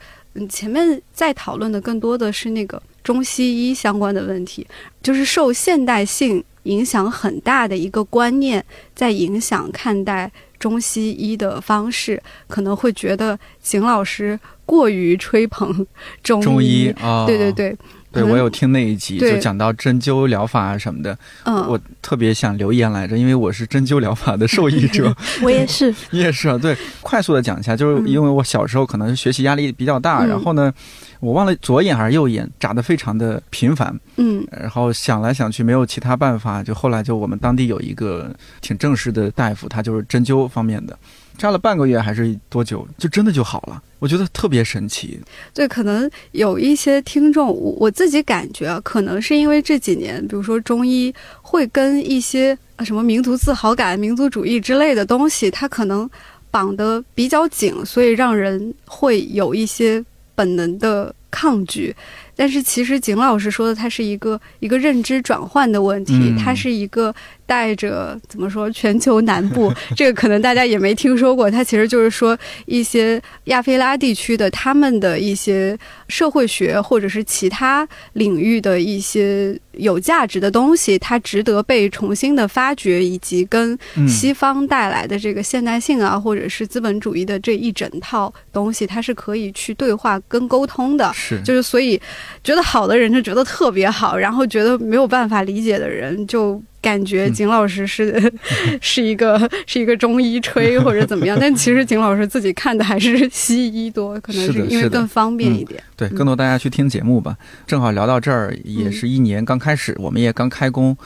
[0.48, 4.66] 前面在讨论的更多的是那个中西医相关的问题，
[5.02, 8.64] 就是受现代性影响很大的一个观念，
[8.94, 15.86] 在影响看待中西医的方式，可能会觉得邢老师过于吹捧
[16.22, 17.76] 中医啊，对对对。
[18.12, 21.16] 对，我有听那一集，就讲到针灸疗法啊什么的。
[21.44, 25.14] 嗯，我特别想留言来着，因为我是针灸疗法的受益者。
[25.42, 26.58] 我也是， 你也是啊。
[26.58, 30.72] 对，快速的讲一下，就是因为我小时候可能学习压力比较大，然后呢，
[31.20, 33.96] 我忘了左眼还是右眼眨得非常的频繁。
[34.16, 40.98] 嗯，然后想来想去没有其他办法，就后来就我们当地有一个挺正式的大夫，他就是针灸方面的。
[41.40, 43.82] 扎了半个月还是多久，就真的就好了。
[43.98, 45.18] 我觉得特别神奇。
[45.54, 56.08] 对，可能有一些听众，我自己感觉可能是因为这几年，比如说中医会跟一些什么民族自豪感、民族主义之类的东西，它可能
[56.50, 61.96] 绑得比较紧，所以让人会有一些本能的抗拒。
[62.36, 67.14] 但是其实景老师说的，它是一个一个认知转换的问题，它是一个。
[67.50, 68.70] 带着怎么说？
[68.70, 75.76] 全球南部 这个可能大家也没听说过，它其实就是说一些亚非拉地区的他们的一些
[76.06, 83.76] 社会学或者是其他领域的一些有价值的东西，它值得被重新的发掘，以及跟
[84.06, 91.12] 西方带来的这个现代性啊，或者是资本主义的这一整套东西，它是可以去对话跟沟通的。
[91.12, 92.00] 是，就是所以
[92.44, 98.32] 觉得好的人就觉得特别好，然后觉得没有办法理解的人就感觉景老师是
[98.80, 101.36] 是一个是一个中医吹或者怎么样。
[101.40, 105.82] 但其实景老师自己看的还是西医多，可能是因为更方便一点。
[105.96, 107.36] 对，更多大家去听节目吧。
[107.66, 110.96] 正好聊到这儿，也是一年刚开始，我们也刚开工。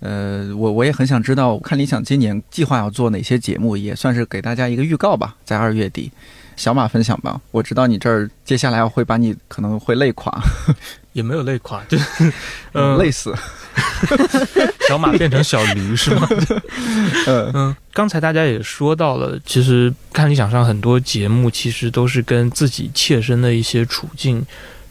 [0.00, 5.36] 呃，我我也很想知道，看理想今年计划要做哪些节目，也算是给大家一个预告吧。
[5.44, 6.10] 在二月底，
[6.56, 7.38] 小马分享吧。
[7.50, 10.40] 我知道你这儿接下来会把你可能会累垮，
[11.12, 11.98] 也没有累垮，就
[12.72, 13.34] 嗯累死。
[14.88, 16.28] 小马变成小驴是吗？
[17.26, 24.44] 嗯嗯，刚才大家也说到了，其实看理想上很多节目，其实都是跟自己切身的一些处境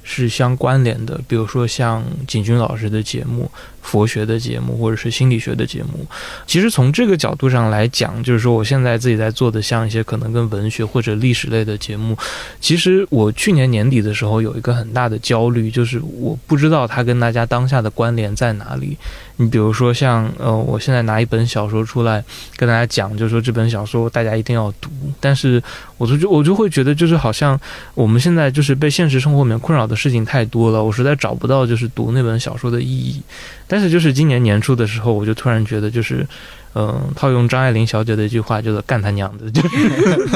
[0.10, 3.50] 是相关联的，比如说像景军老师的节目。
[3.82, 6.06] 佛学的节目，或者是心理学的节目，
[6.46, 12.16] 其实从这个角度上来讲，就是说我现在自己在做的，像一些可能跟文学或者历史类的节目，
[12.60, 18.96] 其实我去年年底的时候有一个很大的焦虑，就是我不知道它跟大家当下的关联在哪里。
[19.42, 22.22] 你比如说像呃，我现在拿一本小说出来
[22.58, 24.90] 跟大家讲，就是说这本小说大家一定要读，
[25.22, 25.64] 但是
[25.98, 27.58] 我就我就会觉得，就是好像
[27.94, 33.22] 我们现在就是被现实生活里面困扰的事情太多了，我实在找不到就是读那本小说的意义。
[33.66, 36.28] 但是就是今年年初的时候，我就突然觉得，就是，
[36.76, 39.78] 嗯，套用张爱玲小姐的一句话，就是“干他娘的”，就是，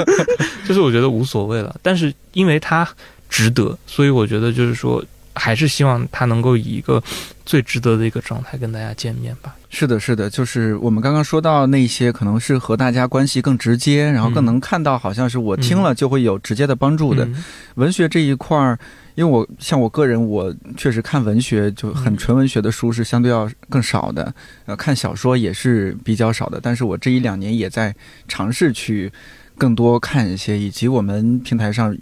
[0.66, 1.76] 就是我觉得无所谓了。
[1.82, 2.88] 但是因为它
[3.28, 5.04] 值得，所以我觉得就是说，
[5.36, 7.02] 还是希望他能够以一个
[7.46, 9.56] 最值得的一个状态跟大家见面吧。
[9.70, 17.28] 是的，是的，就是我们刚刚说到那些可能是和大家关系更直接，然后更能看到，好像是我听了就会有直接的帮助的
[17.76, 18.78] 文学这一块儿。
[19.16, 24.34] 因为我像我个人，我确实看文学就很纯文学的书是相对要更少的，
[24.66, 26.60] 呃，看小说也是比较少的。
[26.60, 27.96] 但是我这一两年也在
[28.28, 29.12] 尝试去
[29.56, 31.96] 更多看一些，以及我们平台上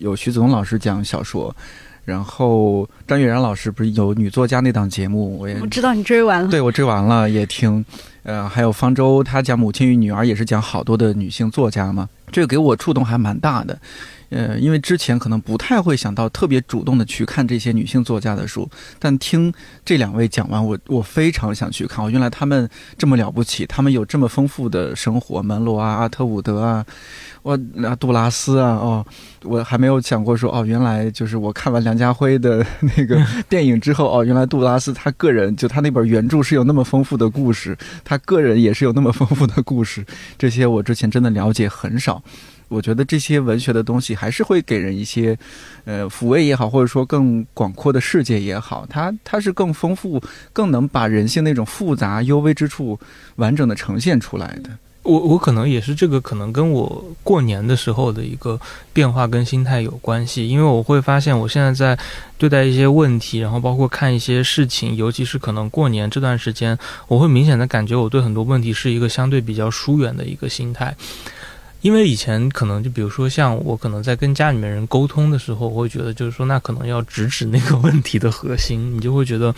[0.00, 1.54] 有徐子东老师讲小说，
[2.06, 7.84] 然后张悦然老师不是有女作家那档节目，我也我知道你追完了，对我追完了也听，
[8.22, 13.76] 呃，还有方舟他讲母亲与女儿也是讲好多的女性作家嘛，这个给我触动还蛮大的。
[14.30, 18.68] 呃，因为之前可能不太会想到特别主动的去看这些女性作家的书，
[18.98, 19.52] 但听
[19.84, 22.04] 这两位讲完，我我非常想去看。
[22.04, 22.68] 哦，原来他们
[22.98, 26.84] 这么了不起，他们有这么丰富的生活，门罗啊、阿特伍德啊、
[27.42, 29.06] 我啊杜拉斯啊，哦，
[29.44, 32.66] 我还没有想过说，哦，原来就是我看完梁家辉的
[32.96, 40.04] 那个 电影之后，哦，原来杜拉斯他个人就他那本原著是有那么丰富的故事，他个人也是有那么丰富的故事，
[40.36, 42.22] 这些我之前真的了解很少。
[42.68, 45.38] 我觉得这些文学的东西还是会给人一些，
[45.84, 50.20] 呃，抚慰也好，或者说更广阔的世界也好，它它是更丰富，
[50.52, 52.98] 更能把人性那种复杂幽微之处
[53.36, 54.70] 完整的呈现出来的。
[55.04, 58.60] 我我可能也是这个，可能跟我过年的时候的一个
[58.92, 61.96] 变化跟心态有关系，因为我会发现我现在在
[62.36, 70.92] 对待一些问题，然后包括看一些事情，尤其是可能过年这段时间，我会明显的感觉我对很多问题是一个相对比较疏远的一个心态。
[71.86, 79.54] 因为以前可能就比如说像我可能在跟家里面人沟通的时候，我会觉得就是说那可能要直指那个问题的核心，你就会觉得，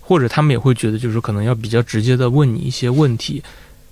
[0.00, 3.40] 或者他们也会觉得就是可能要比较直接的问你一些问题，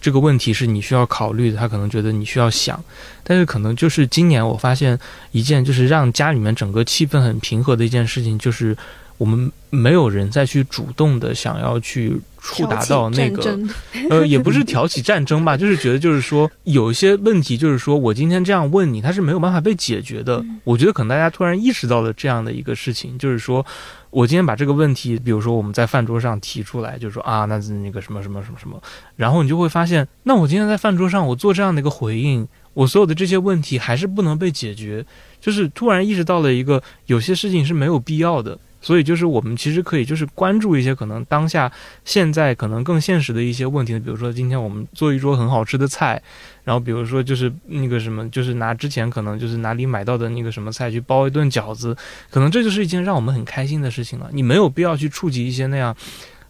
[0.00, 2.82] 这个问题是你需要考虑的，他可能觉得你需要想，
[3.22, 4.98] 但是可能就是今年我发现
[5.30, 8.76] 一件就是让家里面整个气氛很平和的一件事情，就是
[9.18, 12.18] 我们没有人再去主动的想要去。
[12.40, 13.58] 触达到那个，
[14.08, 20.42] 呃，也不是挑起战争吧，就是觉得就是说有一些问题，就是说我今天这样问你，它是没有办法被解决的。
[20.62, 23.66] 我觉得可能大家突然意识到了这样的一个事情，就是说
[24.10, 28.80] 我今天把这个问题，比如说我们在饭桌上提出来，就是说啊，那那个什么什么什么什么，
[29.16, 35.04] 然后你就会发现，那我今天在饭桌上我做这样的一个回应，我所有的这些问题还是不能被解决，
[35.40, 38.56] 就是突然意识到了一个有些事情是没有必要的。
[38.80, 41.70] 所以就是我们其实可以就是关注一些可能当下
[42.04, 46.22] 现在可能更现实的一些问题，比如说今天我们做一桌很好吃的菜，
[46.64, 51.96] 然后比如说就是那个什么，就是拿之前可能就是哪里买到的那个什么菜去包一顿饺子，
[52.30, 54.30] 可能这就是一件让我们很开心的事情了。
[54.32, 55.96] 你没有必要去触及一些那样。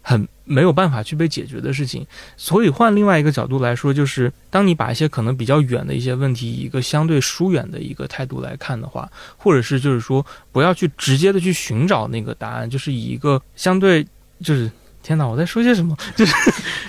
[0.01, 2.05] 很没有办法去被解决的事情，
[2.37, 14.05] 所以换另外一个角度来说，就是当你把一些可能比较远的一些问题，以一个相对疏远的一个态度来看的话，或者是就是说不要去直接的去寻找那个答案，就是以一个相对
[14.43, 14.69] 就是。
[15.01, 15.25] 天哪！
[15.25, 15.95] 我在说些什么？
[16.15, 16.33] 就是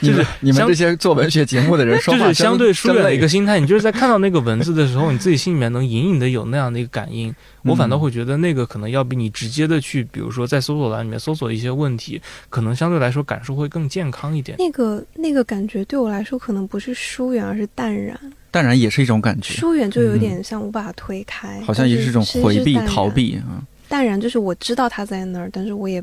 [0.02, 3.60] 就是你们这些做文学节目的人， 就是相对疏远的一个心态。
[3.60, 7.34] 你就是在看到那个文字的时候，你自己心里面能隐隐的有那样的一个感应。
[7.62, 14.58] 我反倒会觉得那个可能要比你直接的去，比如说在搜索栏里面搜索一些问题，可能相对来说感受会更健康一点。
[14.58, 18.18] 那个那个感觉对我来说，可能不是疏远，而是淡然。
[18.50, 19.54] 淡然也是一种感觉。
[19.54, 23.62] 疏远就有点像我把它推开，好像也是一种回避、逃避啊。
[23.88, 26.02] 淡然，就是我知道他在那儿，但是我也。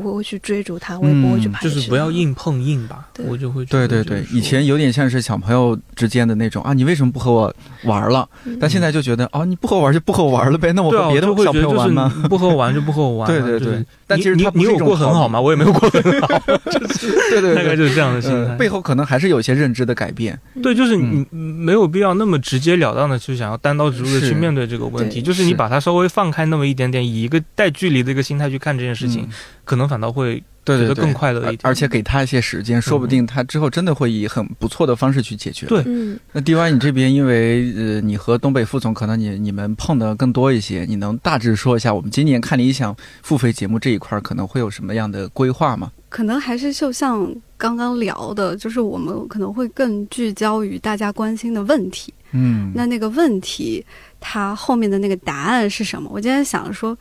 [0.00, 1.70] 不会去追逐他，我也不会去排斥。
[1.70, 3.64] 就是不要硬碰硬吧，我就会。
[3.66, 7.54] 对对对，以前有点像是小朋友之间的那种啊，你为什么不和我
[7.84, 8.28] 玩了？
[8.60, 12.12] 但现在就觉得哦，你不和我玩就不和我玩了呗，那我和别的小朋友玩吗？
[12.28, 13.26] 不和我玩就不和我玩。
[13.30, 13.84] 对对对。
[14.06, 15.40] 但其实你你有过很好吗？
[15.40, 16.28] 我也没有过很好。
[17.30, 18.54] 对对，大概就是这样的心态。
[18.56, 20.38] 背后可能还是有一些认知的改变。
[20.62, 25.22] 对，就是你没有必要那么直截了当的去想要单刀直入的去面对这个问题。
[25.22, 29.26] 就是你把它稍微放开那么一点点，以一个带距离的一个心态去看这件事情，
[29.64, 30.42] 可能反倒会。
[30.66, 35.66] 对对对，更快乐一点，而且给他一些时间，说不定他之后真的会以很不错的方式去解决。
[35.66, 36.18] 对，嗯。
[36.32, 45.92] 那 D Y，你这边因为呃，你和东北副总可能你你们碰的更多一些，你能大致说一下我们今年看理想付费节目这一块可能会有什么样的规划吗？
[46.08, 52.10] 可能还是就像刚刚聊的，就是我们可能会更聚焦于大家关心的问题。
[52.32, 52.72] 嗯。
[52.74, 53.84] 那那个问题，
[54.18, 56.08] 它后面的那个答案是什么？
[56.10, 56.96] 我今天想说。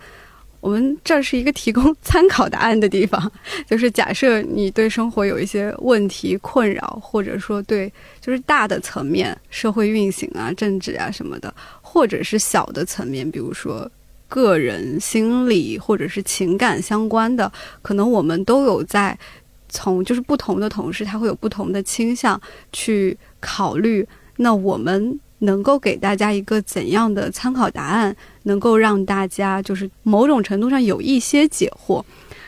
[0.63, 3.29] 我们这是一个提供参考答案的地方，
[3.67, 7.91] 就是假设你对生活有一些问题困扰，或者说对
[8.21, 13.91] 就是大的层面社会运行啊、政治啊什么的，或者是小的层面，比如说
[14.29, 19.19] 个人心理或者是情感相关的，可能我们都有在
[19.67, 22.41] 从就是不同的同事他会有不同的倾向
[22.71, 24.07] 去考虑，
[24.37, 25.19] 那我们。
[25.43, 32.03] 能够给大家一个怎样的参考答案，能够让大家就是某种程度上有一些解惑。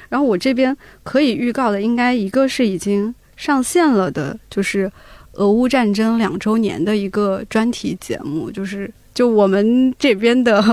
[0.09, 4.91] 然后我这边可以预告的，应该一个是已经上线了的，就是
[5.34, 10.63] 俄乌战争两周年的一个专题节目，就是就我们这边的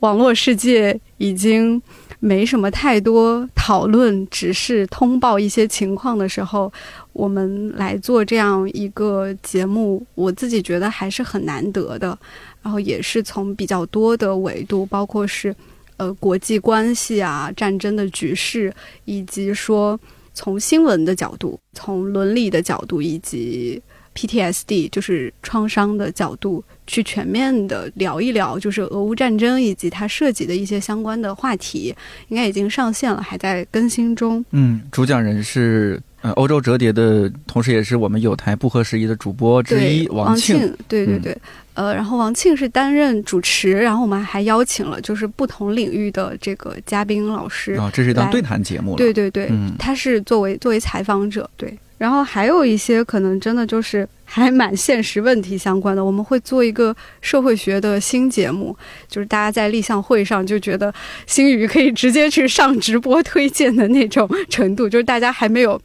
[0.00, 1.80] 网络世界已经。
[2.24, 6.72] 没什么太多讨论，只是通报一些情况的时候，
[7.12, 12.18] 我们来做这样一个节目，我自己觉得还是很难得的。
[12.62, 15.54] 然后也是从比较多的维度，包括是
[15.96, 18.72] 呃国际关系啊、战争的局势，
[19.04, 19.98] 以及说
[20.32, 23.82] 从新闻的角度、从伦理的角度，以及。
[24.14, 31.96] PTSD 就是创伤的角度去全面的聊一聊，就是俄乌战争以及它涉及的一些相关的话题，
[32.28, 34.44] 应该已经上线了，还在更新中。
[34.50, 40.58] 嗯，主讲人是呃欧洲折叠的，同时也是我们有台不合时宜的主播之一王庆。
[40.88, 41.36] 对对对，
[41.74, 47.74] 呃，然后王庆是担任主持，然后我们还邀请了就是不同领域的这个嘉宾老师。
[47.74, 48.96] 哦，这是一档对谈节目。
[48.96, 51.76] 对对对，他是作为作为采访者，对。
[51.98, 58.76] 然后还有一些可能真的就是还蛮现实问题相关的，我们会做一个社会学的新节目，
[59.06, 60.92] 就是大家在立项会上就觉得
[61.28, 65.80] 星宇可以直接去上直播推荐的那种程度，就是大家还没有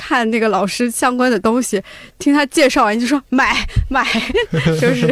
[0.00, 1.82] 看那个老师相关的东西，
[2.18, 3.54] 听他介绍完就说买
[3.90, 4.02] 买，
[4.80, 5.06] 就是，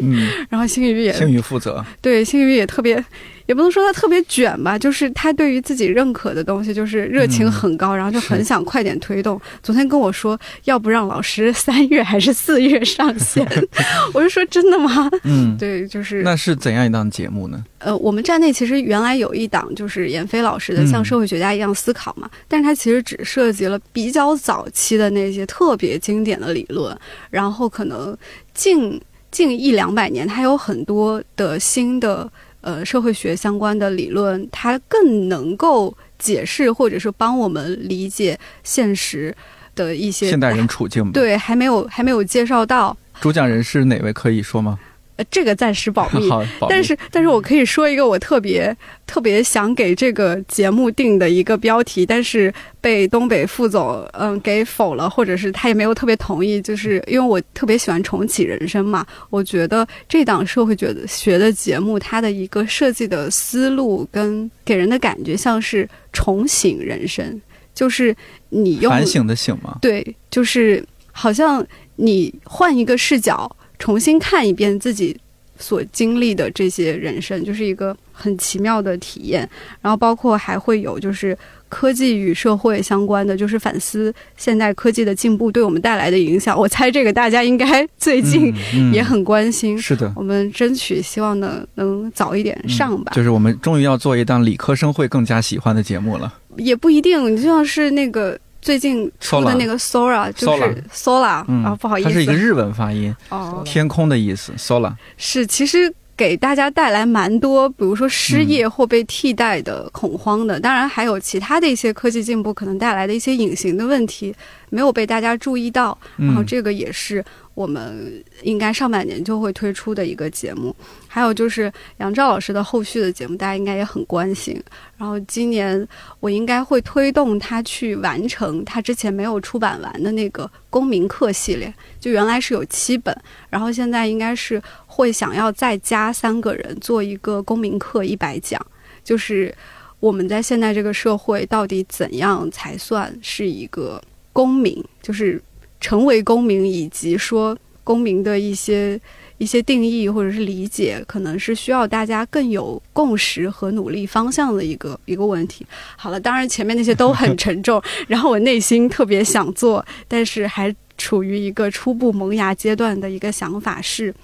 [0.50, 3.02] 然后星宇也星宇负责，对星宇也特别。
[3.46, 9.40] 也不能说他特别卷吧，就是他对于自己认可的东西，就是热情很高，然后就很想快点推动。
[9.62, 13.46] 昨天跟我说，要不让老师三月还是四月上线？
[14.14, 15.10] 我就说真的吗？
[15.24, 17.62] 嗯，对，就是那是怎样一档节目呢？
[17.78, 26.96] 呃，我们站内其实原来有一档，就是闫飞老师的《像社会学家一样思考》嘛，但是他其实只涉及了比较早期的那些特别经典的理论，
[27.30, 28.16] 然后可能
[28.54, 28.98] 近
[29.30, 32.30] 近一两百年，他有很多的新的。
[32.64, 39.36] 呃，社会学相关的理论，它更能够解释或者是帮我们理解现实
[39.74, 41.12] 的一些现代人处境。
[41.12, 42.96] 对，还没有还没有介绍到。
[43.20, 44.10] 主讲人是哪位？
[44.14, 44.78] 可以说吗？
[45.16, 46.28] 呃，这个暂时保密。
[46.30, 48.76] 好，但是，但是我可以说一个我特别
[49.06, 56.60] 特别想给这个节目定的一个标题，但是被东北副总嗯给否了，或者是他也没有特别同意。
[56.60, 67.40] 就是因为我特别喜欢重启人生嘛，我觉得这档社会觉得学的节目，它的一个设计的思路跟给人的感觉像是重醒人生，
[67.72, 68.16] 就是
[68.48, 69.78] 你用反省的醒吗？
[69.80, 71.64] 对，就是好像
[71.94, 73.54] 你换一个视角。
[73.84, 75.14] 重新看一遍自己
[75.58, 79.46] 所经历的这些人生，就是一个很奇妙的体验。
[79.82, 81.36] 然后包括还会有就是
[81.68, 86.58] 科技与社会相关的，就是反思现代科技的进步对我们带来的影响。
[86.58, 88.50] 我猜这个大家应该最近
[88.90, 89.78] 也很关心。
[89.78, 93.12] 是的，我们争取希望呢能早一点上吧。
[93.14, 96.32] 就是我们终于要做一档理科生会更加喜欢的节目了。
[96.56, 98.38] 也不一定，就像是那个。
[98.64, 104.54] 最近出的那个 Sora 就是 Sola 啊，不好意思，它是一个日文发音，哦，天空的意思。
[104.56, 114.34] Sola 是其实给大家带来蛮多，比如说失业或被替代的恐慌的，当然还有其他的一些科技进步可能带来的一些隐形的问题
[114.70, 117.24] 没有被大家注意到，然后这个也是
[117.54, 120.74] 我们应该上半年就会推出的一个节目。
[121.08, 124.60] 还有就是杨照老师的后续的节目，大家应该也很关心。
[124.96, 125.86] 然后今年
[126.18, 133.16] 我应该会推动他去完成他之前没有出版完的那个公民课系列，就原来是有七本，
[133.48, 134.60] 然后现在应该是
[134.94, 138.60] 会想要再加三个人做一个公民课一百讲，
[139.02, 139.52] 就是
[139.98, 144.00] 我们在现在这个社会到底怎样才算是一个
[144.32, 145.42] 公民，就是
[145.80, 149.00] 成为公民，以及说公民的一些。
[149.36, 155.66] 一些定义或者是理解，可能是需要大家更有共识和努力方向的一个一个问题。
[155.96, 164.14] 好了，当然前面那些都很沉重， 然后我内心特别想做，但是还处于一个初步萌芽阶段的一个想法是，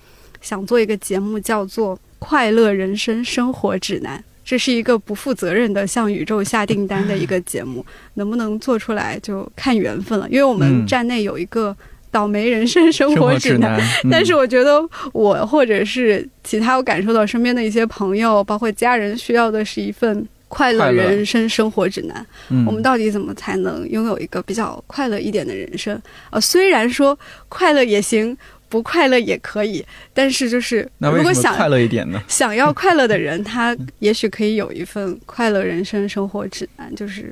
[0.41, 7.85] 想做一个节目叫做《快乐人生生活指南》，这是一个不负责任的向宇宙下订单的一个节目，
[8.15, 10.29] 能不能做出来就看缘分了。
[10.31, 11.77] 因为我们站内有一个。
[12.13, 13.81] 倒霉人生生活指南，
[14.11, 22.27] 但是我觉得我或者是其他我感受到身边的一些朋友，包括家人，需要的是一份快乐人生生活指南。
[22.67, 26.03] 我们到底怎么才能拥有一个比较快乐一点的人生？
[26.31, 27.17] 呃，虽然说
[27.49, 28.37] 快乐也行，
[28.71, 29.85] 不快乐也可以，
[30.15, 32.23] 但是就是如果想快乐一点呢？
[32.29, 37.31] 想要快乐的人，他也许可以有一份快乐人生生活指南，就是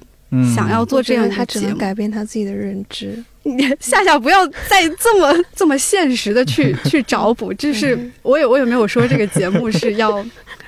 [0.55, 3.25] 想要做这样，他只能改变他自己的认知。
[3.81, 7.55] 夏夏，不要再这么 这么现实的去 去找补。
[7.55, 10.23] 就是我也我也没有说这个节目是要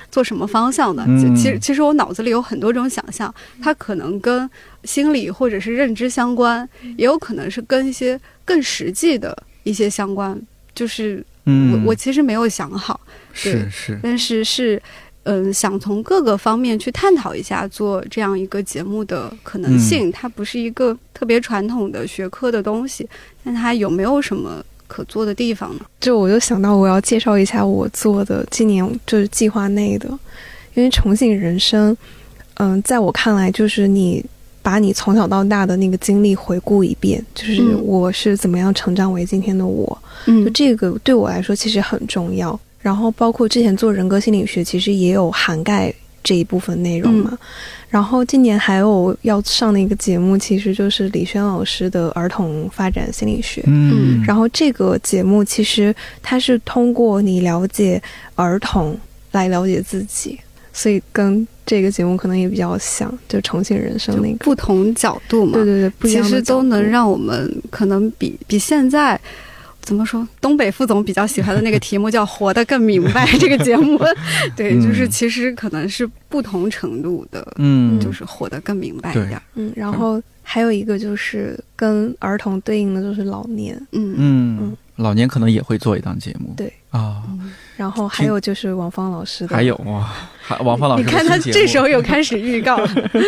[0.09, 1.05] 做什么方向的。
[1.37, 3.31] 其实其实我脑子里有很多种想象，
[3.61, 4.49] 它可能跟
[4.83, 6.67] 心理或者是认知相关，
[6.97, 10.41] 也有可能是跟一些更实际的一些相关。
[10.75, 12.99] 就是我我其实没有想好，
[13.33, 14.81] 是是，但是是。
[15.23, 20.11] 嗯，想从各个方面去探讨一下做这样一个节目的可能性。
[20.11, 23.07] 它不是一个特别传统的学科的东西，
[23.43, 25.85] 但它有没有什么可做的地方呢？
[25.99, 30.09] 就我就想到我要介绍一下我做的今年就是计划内的，
[30.73, 31.95] 因为重庆人生，
[32.55, 34.25] 嗯，在我看来就是你
[34.61, 39.97] 把你从小到大的那个经历回顾一遍，就是我是怎么样成长为今天的我。
[40.27, 42.59] 嗯，就这个对我来说其实很重要。
[42.79, 45.93] 然后包括之前做人格心理学，其实也有涵盖
[46.23, 47.37] 这一部分内容嘛。
[47.89, 53.61] 然后今年还有要上的一个节目，其实就是李轩老师的儿童发展心理学。
[53.67, 55.93] 嗯，然后这个节目其实
[56.23, 58.01] 它是通过你了解
[58.35, 58.97] 儿童
[59.31, 60.39] 来了解自己，
[60.71, 65.53] 所以跟这个节目可能也比较像，就重庆人生那个不同角度嘛。
[65.53, 69.19] 对对对，其实都能让我们可能比比现在。
[69.83, 70.25] 怎么说？
[70.39, 73.25] 东北副总比较喜欢的那个题目叫“活得更明白”。
[73.41, 73.99] 这个节目，
[74.55, 79.41] 对，就是其实可能是不同程度的，嗯，就是活得更明白一点。
[79.55, 86.53] 嗯，然后还有一个就是跟儿童对应的就是老年，嗯嗯，老年可能也会做一档节目。
[86.55, 87.23] 对啊，
[87.81, 90.07] 然后还有就是王芳老师的，还有哇，
[90.39, 92.79] 还王芳老师，你看他这时候又开始预告。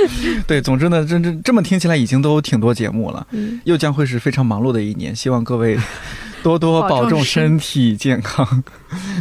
[0.45, 5.15] 对，总之呢，这这这么听起来已经都挺多节目了，嗯，又将会是非常忙碌的一年。
[5.15, 5.75] 希望各位。
[6.43, 8.45] 多多保重身体健康，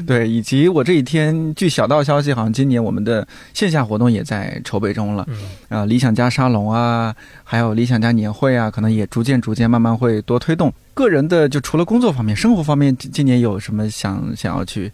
[0.04, 5.24] 对，以及我这几天据小道消息，好像今年我们的线下活动也在筹备中了，
[5.68, 7.14] 啊，理想家沙龙啊，
[7.44, 10.74] 还有理想家年会啊，可能也逐渐逐渐慢慢会多推动。
[10.94, 14.90] 个人的就除了工作方面，生活方面，今年有什么想想要去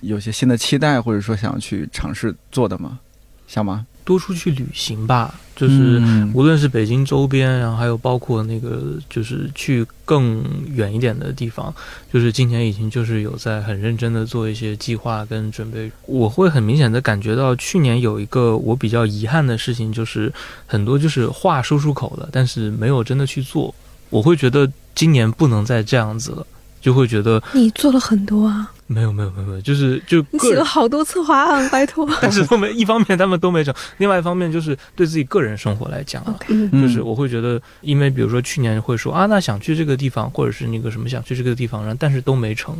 [0.00, 2.98] 有些新的期待，或者说想要去尝试做的吗？
[3.46, 3.86] 想吗？
[4.04, 6.00] 多出去旅行吧，就是
[6.32, 11.72] 无论是北京周边，然后还有包括那个，就是去更远一点的地方。
[12.12, 15.90] 就是今年已经就是有在很认真的做一些计划跟准备。
[16.06, 20.32] 我会很明显的感觉到，去年有一个我比较遗憾的事情，就是
[20.66, 23.72] 很多就是话说出口了，但是没有真的去做。
[24.08, 26.46] 我会觉得今年不能再这样子了。
[26.80, 32.08] 就会觉得你做了很多啊，没有没有没有没有，就是就你写了好多策划案， 拜托。
[32.20, 36.34] 但是都没一方面他们都没成，另外一方面就是对自己个人生活来讲啊，
[36.72, 42.74] 就是我会觉得，因为比如说去年会说啊，那想去这个地方，或者是那个什么想去这个地方，然后但是都没成，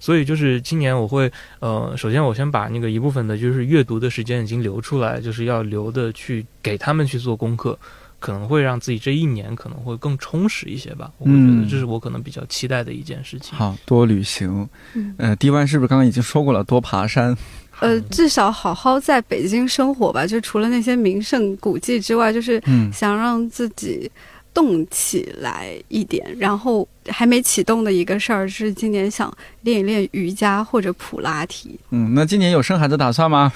[0.00, 1.30] 所以就是今年我会
[1.60, 7.78] 呃，首先我先把那个一部分的就是阅读的时间已经留出来，就是要留的去给他们去做功课。
[8.22, 13.58] 可能会让自己这一年可能会更充实一些吧，我会觉得这是我可能比较期待的一件事情。
[13.58, 14.68] 好多旅行，
[15.16, 16.62] 呃，D 湾是不是刚刚已经说过了？
[16.62, 17.36] 多爬山，
[17.80, 20.24] 呃，至少好好在北京生活吧。
[20.24, 22.62] 就除了那些名胜古迹之外，就是
[22.92, 24.08] 想让自己
[24.54, 26.24] 动起来一点。
[26.38, 31.76] 然后还没启动的一个事儿是，今年想练一练瑜伽或者普拉提。
[31.90, 33.52] 嗯，那今年有生孩子打算吗？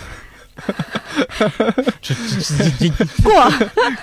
[3.23, 3.51] 过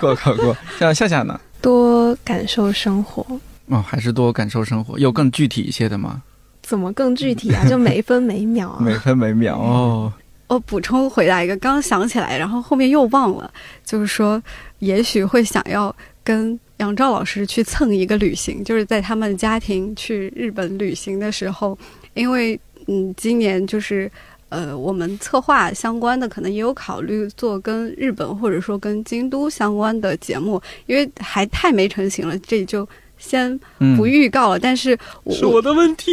[0.00, 1.38] 过考过，像夏夏呢？
[1.60, 3.24] 多感受生活
[3.66, 4.98] 哦，还是多感受生活？
[4.98, 6.22] 有更具体一些的吗？
[6.62, 7.64] 怎么更具体啊？
[7.68, 10.12] 就每分每秒啊，每分每秒哦。
[10.46, 13.50] 我补充回答一个，刚想起来，然后后面又忘了，
[13.84, 14.40] 就是说，
[14.80, 21.76] 也许会想要跟杨照老师去蹭一个旅行，就是在他们家庭去日本旅行的时候，
[22.12, 24.10] 因为嗯，今年就是
[24.48, 32.88] 呃，我们策划相关的，可能也有考虑做跟日本或者说跟京都相关的节目，因为还太没成型了，这就。
[33.26, 33.58] 先
[33.96, 34.96] 不预告了，但是
[35.30, 36.12] 是我的问题。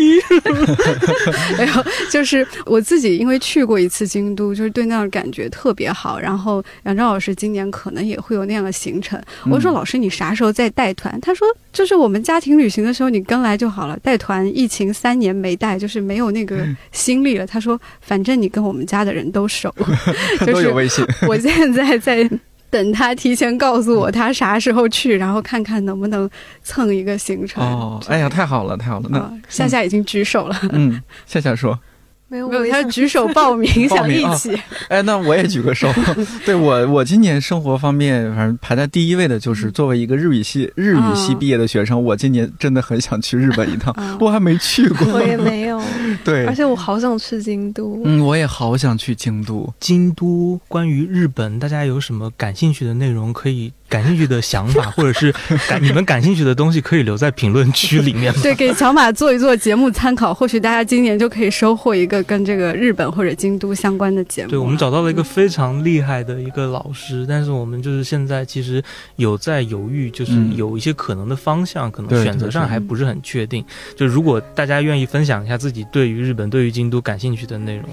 [1.57, 6.17] 没有，就是我自己，因为去过一次京都，就是对那儿感觉特别好。
[6.19, 9.21] 然后杨钊老师今年可能也会有那样的行程。
[9.49, 11.19] 我说老师，你啥时候再带团？
[11.21, 13.97] 他说就是我们家庭旅行的时候你跟来就好了。
[14.01, 17.45] 带团疫情三年没带，就是没有那个心力了。
[17.45, 19.73] 他说反正你跟我们家的人都熟，
[20.45, 21.05] 都有微信。
[21.27, 22.29] 我现在在。
[22.71, 26.27] 等他提前告诉我他啥时候去，然后看看能不能
[26.63, 27.63] 蹭一个行程。
[27.63, 29.09] 哦，哎呀，太好了，太好了！
[29.11, 30.57] 那夏夏已经举手了。
[30.71, 31.77] 嗯，夏夏说。
[32.31, 34.57] 没有，没有，他举手报名，想一起。
[34.87, 35.91] 哎，那我也举个手。
[36.45, 45.05] 对我，我今年生活方面，反正排在第一位的就是作为一个日语系日语系毕业的学生，我今年真的很想去日本一趟，我还没去过。
[45.11, 45.81] 我也没有。
[46.23, 48.01] 对，而且我好想去京都。
[48.05, 49.69] 嗯，我也好想去京都。
[49.81, 53.73] 京都关于日本，大家有什么感兴趣的内容可以？
[53.91, 55.31] 感兴趣的想法，或者是
[55.67, 58.33] 感你们感兴趣的东西，可以留在评论区里面。
[58.41, 64.49] 对，给小马做一做节目参考，或许大家今年就可以收获一个跟这个日本或者京都相关的节目。
[64.49, 68.81] 对，我们找到了一个非常厉害的一个老师，但是我们就是现在其实
[69.17, 73.65] 有在犹豫，就是有一些可能的方向，可能选择上还不是很确定。
[73.97, 77.85] 就如果大家愿意分享一下自己对于日本、对于京都感兴趣的内容，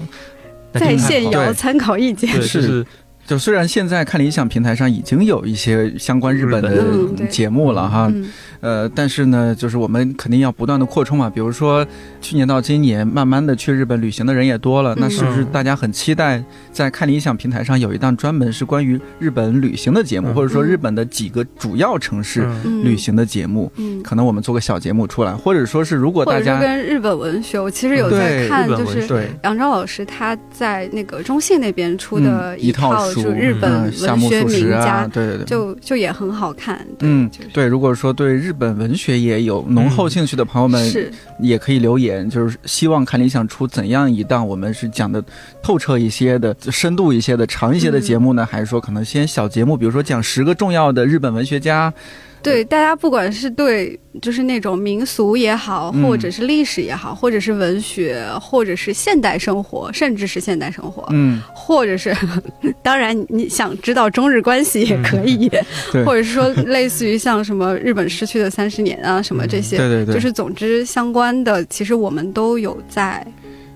[0.71, 2.85] 在线摇参考意见是。
[3.29, 8.11] 就虽然现在看理想平台上已经有一些相关日本的节目了哈。
[8.59, 11.29] 呃，但是呢，就是我们肯定要不断的扩充嘛。
[11.29, 11.85] 比如说，
[12.19, 22.45] 去年到今年，慢慢的去日本旅行的人也多了，那是不是大家很期待在看理想平台上有一档专门是关于日本旅行的节目，或者说日本的几个主要城市
[22.83, 23.71] 旅行的节目？
[23.77, 36.85] 嗯，可能我们做个小节目出来，或者说是如果大家跟日本文学，我其实有在看，就是杨钊老师他在那个中信那边出的一套书，日本文学名家，对对对，就就也很好看。
[36.99, 45.23] 嗯，对，如果说对日日本文学也有浓厚兴趣的朋友们，是也可以留言，就是希望看理想出怎样一档我们是讲的
[45.61, 48.43] 透彻一些的、深度一些的、长一些的节目呢？
[48.43, 51.93] 还是说可能先小节目，比如说讲十个重要的日本文学家？
[52.41, 62.15] 对，大家不管是对就是那种民俗也好，或者是历史也好，或者是文学，或者是现代生活，甚至是现代生活，嗯，或者是
[62.81, 65.49] 当然你想知道中日关系也可以，
[66.05, 73.25] 或者是说类似于像什么日本失去的三十年啊什么这些，对对对，就是总之相关的，其实我们都有在。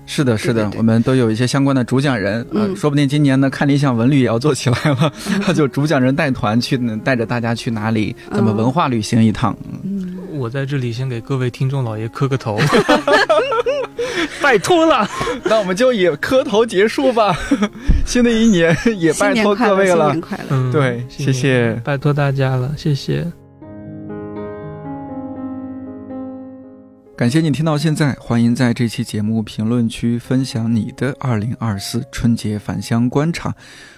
[0.06, 5.12] 是的，是的，我们都有一些相关的主讲人，嗯，说不定今年呢，看理想文旅也要做起来了，
[5.54, 9.56] 就主讲人带团去，带着大家去哪里，怎么文化旅行一趟。
[9.82, 12.58] 嗯，我在这里先给各位听众老爷磕个头，
[14.42, 15.08] 拜托了，
[15.44, 17.36] 那我们就以磕头结束吧。
[18.04, 23.24] 新的一年也拜托各位了，新年快乐，对，谢谢，拜托大家了，谢谢。
[27.16, 33.54] 感谢你听到现在，欢迎在这期节目评论区分享你的二零二四春节返乡观察。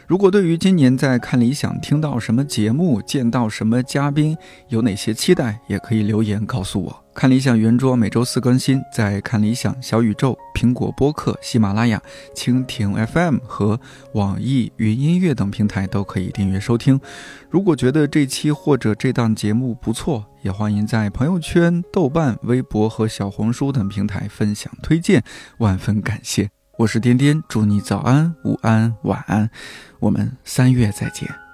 [0.06, 4.36] 如果对于今年在看理想听到什么节目、见到什么嘉宾
[4.68, 7.05] 有哪些期待，也可以留言告诉我。
[7.16, 12.00] 看理想圆桌每周四更新，在看理想、小宇宙、苹果播客、喜马拉雅、
[12.34, 13.80] 蜻蜓 FM 和
[14.12, 17.00] 网易云音乐等平台都可以订阅收听。
[17.48, 25.24] 如果觉得这期或者这档节目不错，也欢迎在朋友圈、豆瓣、微博和小红书等平台分享推荐，
[25.56, 26.50] 万分感谢。
[26.76, 29.48] 我是颠颠，祝你早安、午安、晚安，
[30.00, 31.45] 我们三月再见。